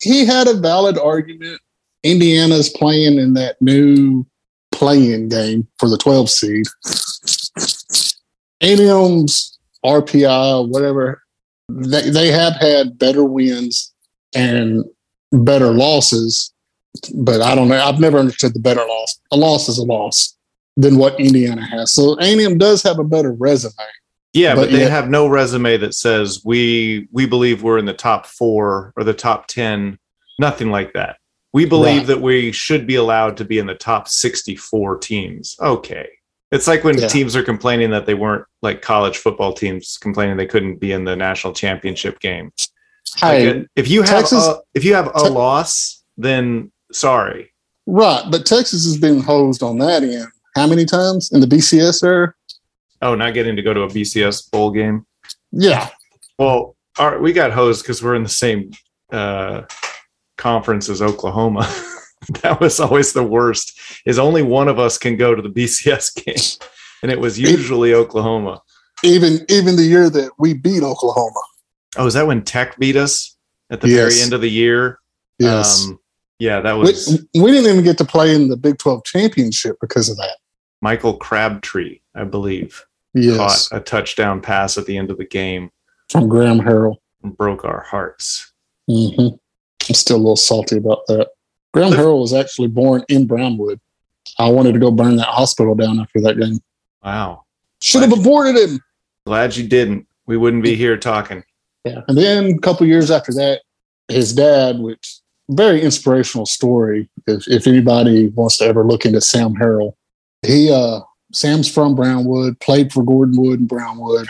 [0.00, 1.60] he had a valid argument
[2.04, 4.24] Indiana's playing in that new
[4.70, 6.66] playing game for the 12 seed.
[8.60, 11.22] A&M's RPI, whatever,
[11.68, 13.92] they, they have had better wins
[14.34, 14.84] and
[15.32, 16.52] better losses,
[17.14, 17.82] but I don't know.
[17.82, 19.18] I've never understood the better loss.
[19.32, 20.36] A loss is a loss
[20.76, 21.92] than what Indiana has.
[21.92, 23.72] So A&M does have a better resume.
[24.32, 27.84] Yeah, but, But they yet- have no resume that says we we believe we're in
[27.84, 29.96] the top four or the top ten.
[30.40, 31.18] Nothing like that.
[31.54, 32.06] We believe Right.
[32.08, 35.54] that we should be allowed to be in the top sixty-four teams.
[35.60, 36.06] Okay,
[36.50, 37.06] it's like when Yeah.
[37.08, 41.04] teams are complaining that they weren't like college football teams complaining they couldn't be in
[41.04, 42.50] the national championship game.
[43.22, 46.72] Like, Hey, uh, if you have Texas- a, if you have a Te- loss, then
[46.92, 47.52] sorry.
[47.86, 50.26] right, but Texas has been hosed on that end.
[50.56, 52.34] How many times in the BCS era?
[53.00, 55.06] Oh, not getting to go to a BCS bowl game.
[55.52, 55.88] Yeah,
[56.38, 58.72] Well, our, we got hosed because we're in the same
[59.12, 59.62] uh,
[60.36, 61.60] conference is Oklahoma.
[62.42, 63.78] that was always the worst.
[64.06, 66.68] Is only one of us can go to the BCS game,
[67.02, 68.62] and it was usually Oklahoma.
[69.02, 71.40] even even the year that we beat Oklahoma.
[71.96, 73.36] Oh, is that when Tech beat us
[73.70, 73.96] at the Yes.
[74.14, 74.98] very end of the year?
[75.38, 75.98] Yes, Um,
[76.38, 80.08] yeah, that was we didn't even get to play in the Big Twelve championship because
[80.08, 80.36] of that.
[80.82, 85.70] Michael Crabtree, I believe, Yes, caught a touchdown pass at the end of the game
[86.10, 86.96] from Graham Harrell.
[87.22, 88.52] and broke our hearts.
[88.88, 89.28] hmm
[89.88, 91.30] I'm still a little salty about that.
[91.72, 93.80] Graham Harrell was actually born in Brownwood.
[94.38, 96.58] I wanted to go burn that hospital down after that game.
[97.02, 97.44] Wow.
[97.82, 98.80] Should have aborted him.
[99.26, 100.06] Glad you didn't.
[100.26, 101.42] We wouldn't be here talking.
[101.84, 102.00] Yeah.
[102.08, 103.62] And then a couple years after that,
[104.08, 105.20] his dad, which
[105.50, 107.08] very inspirational story.
[107.26, 109.94] If, if anybody wants to ever look into Sam Harrell,
[110.42, 111.00] he uh
[111.32, 114.28] Sam's from Brownwood, played for Gordon Wood and Brownwood,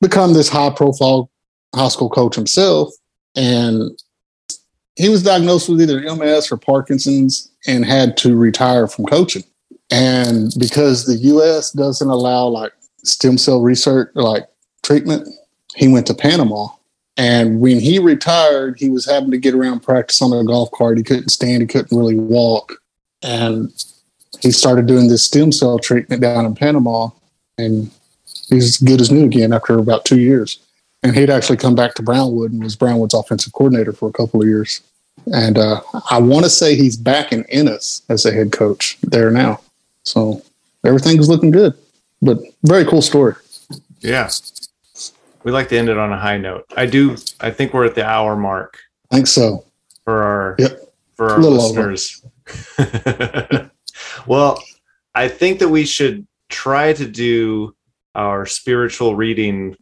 [0.00, 1.30] become this high profile
[1.74, 2.90] high school coach himself,
[3.34, 3.90] and
[4.98, 9.44] he was diagnosed with either MS or Parkinson's and had to retire from coaching.
[9.90, 12.72] And because the US doesn't allow like
[13.04, 14.48] stem cell research like
[14.82, 15.28] treatment,
[15.76, 16.66] he went to Panama.
[17.16, 20.98] And when he retired, he was having to get around practice on a golf cart.
[20.98, 22.74] He couldn't stand, he couldn't really walk.
[23.22, 23.72] And
[24.40, 27.10] he started doing this stem cell treatment down in Panama.
[27.56, 27.90] And
[28.48, 30.58] he's good as new again after about two years.
[31.02, 34.40] And he'd actually come back to Brownwood and was Brownwood's offensive coordinator for a couple
[34.42, 34.80] of years.
[35.32, 35.80] And uh,
[36.10, 39.60] I want to say he's back in Ennis as a head coach there now.
[40.04, 40.42] So
[40.84, 41.74] everything's looking good.
[42.20, 43.34] But very cool story.
[44.00, 44.28] Yeah.
[45.44, 46.64] We like to end it on a high note.
[46.76, 47.16] I do.
[47.40, 48.78] I think we're at the hour mark
[49.10, 49.64] I think so.
[50.04, 50.92] for our Yep.
[51.14, 51.92] for our A little over.
[51.92, 52.24] listeners.
[54.26, 54.62] well,
[55.14, 57.74] I think that we should try to do
[58.14, 59.76] our spiritual reading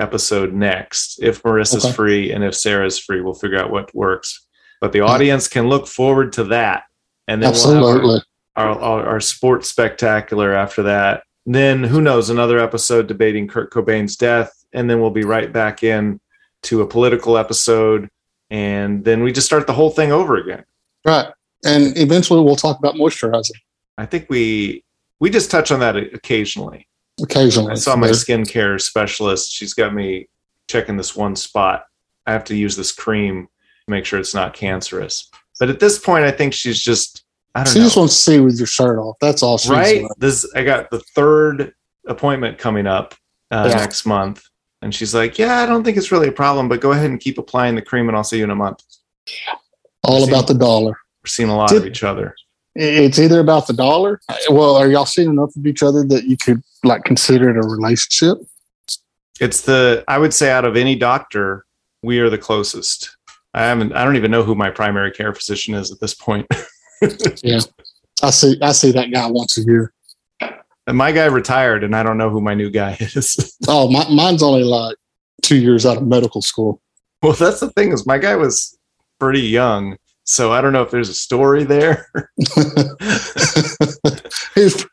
[0.00, 1.18] episode next.
[1.22, 1.94] If Marissa's Okay.
[1.94, 4.46] free and if Sarah's free, we'll figure out what works.
[4.80, 6.84] But the audience can look forward to that,
[7.28, 8.22] and then we'll have our- Absolutely.
[8.56, 11.22] our, our, sports spectacular after that.
[11.46, 14.52] Then who knows, another episode debating Kurt Cobain's death.
[14.72, 16.20] And then we'll be right back in
[16.64, 18.08] to a political episode.
[18.50, 20.64] And then we just start the whole thing over again.
[21.04, 21.28] Right.
[21.64, 23.52] And eventually we'll talk about moisturizing
[23.98, 24.82] I think we
[25.18, 26.86] we just touch on that occasionally.
[27.22, 27.72] Occasionally.
[27.72, 29.52] I saw my skincare specialist.
[29.52, 30.28] She's got me
[30.68, 31.84] checking this one spot.
[32.26, 35.30] I have to use this cream to make sure it's not cancerous.
[35.58, 37.72] But at this point, I think she's just I don't know.
[37.72, 37.84] She know.
[37.86, 39.16] just wants to see with your shirt off.
[39.20, 41.74] That's all she's right this i got the third
[42.06, 43.14] appointment coming up
[43.50, 43.76] uh, Yeah.
[43.78, 44.44] next month
[44.82, 47.18] and she's like yeah i don't think it's really a problem but go ahead and
[47.20, 48.82] keep applying the cream and i'll see you in a month
[50.04, 50.92] All about the dollar.
[51.22, 52.34] we're seeing a lot Did- of each other
[52.76, 54.20] It's either about the dollar.
[54.50, 57.68] Well, are y'all seeing enough of each other that you could like consider it a
[57.68, 58.38] relationship?
[59.40, 61.64] it's the i would say out of any doctor
[62.02, 63.16] we are the closest
[63.54, 66.46] i haven't i don't even know who my primary care physician is at this point
[67.42, 67.58] yeah,
[68.22, 68.58] I see.
[68.60, 69.94] I see that guy once a year.
[70.86, 74.06] and my guy retired and i don't know who my new guy is Oh, my,
[74.10, 74.96] mine's only like
[75.42, 76.82] two years out of medical school.
[77.22, 78.78] well that's the thing is my guy was
[79.18, 79.96] pretty young
[80.30, 82.10] so i don't know if there's a story there
[84.54, 84.86] His-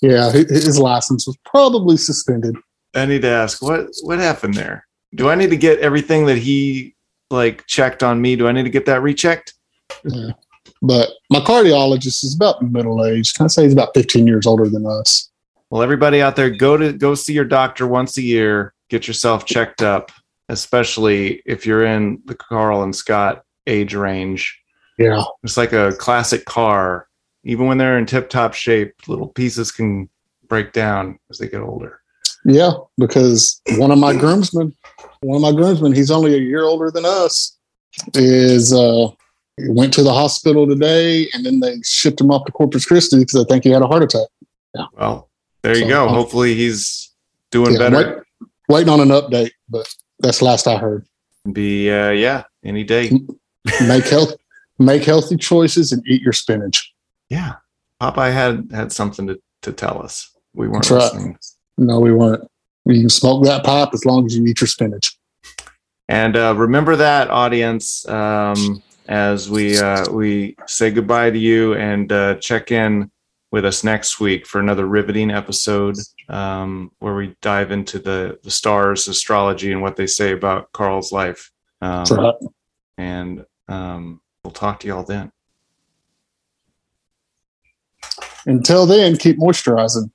[0.00, 2.56] yeah, his license was probably suspended.
[2.94, 4.86] I need to ask what what happened there.
[5.14, 6.94] Do I need to get everything that he
[7.30, 8.36] like checked on me?
[8.36, 9.52] Do I need to get that rechecked?
[10.80, 13.34] But my cardiologist is about middle age.
[13.34, 15.30] Can I say he's about 15 years older than us?
[15.68, 18.72] Well, everybody out there, go to go see your doctor once a year.
[18.88, 20.10] Get yourself checked up,
[20.48, 24.60] especially if you're in the Karl and Scott age range.
[24.98, 25.22] Yeah.
[25.42, 27.08] It's like a classic car.
[27.44, 30.08] Even when they're in tip-top shape, little pieces can
[30.48, 32.00] break down as they get older.
[32.46, 34.74] Yeah, because one of my groomsmen,
[35.20, 37.56] one of my groomsmen, he's only a year older than us,
[38.14, 39.08] is uh
[39.68, 43.36] went to the hospital today, and then they shipped him off to Corpus Christi because
[43.42, 44.28] I think he had a heart attack.
[44.98, 45.30] Well,
[45.62, 46.08] there you So, go.
[46.08, 47.12] um, Hopefully he's
[47.50, 48.24] doing Yeah, better.
[48.40, 49.86] wait- waiting on an update, but
[50.18, 51.06] that's last I heard.
[51.52, 53.10] Be uh, yeah, any day.
[53.86, 54.34] Make health,
[54.78, 56.92] make healthy choices, and eat your spinach.
[57.30, 57.54] Yeah,
[58.00, 60.30] Popeye had had something to, to tell us.
[60.54, 60.98] We weren't right.
[60.98, 61.38] listening.
[61.78, 62.48] No, we weren't.
[62.84, 65.16] You can smoke that pipe as long as you eat your spinach.
[66.08, 72.12] And uh, remember that, audience, um, as we uh, we say goodbye to you and
[72.12, 73.10] uh, check in
[73.50, 75.96] with us next week for another riveting episode
[76.28, 81.12] um, where we dive into the the stars, astrology, and what they say about Karl's
[81.12, 81.50] life.
[81.80, 82.34] Um, That's right.
[82.98, 85.32] And um, we'll talk to y'all then.
[88.46, 90.10] Until then, keep moisturizing.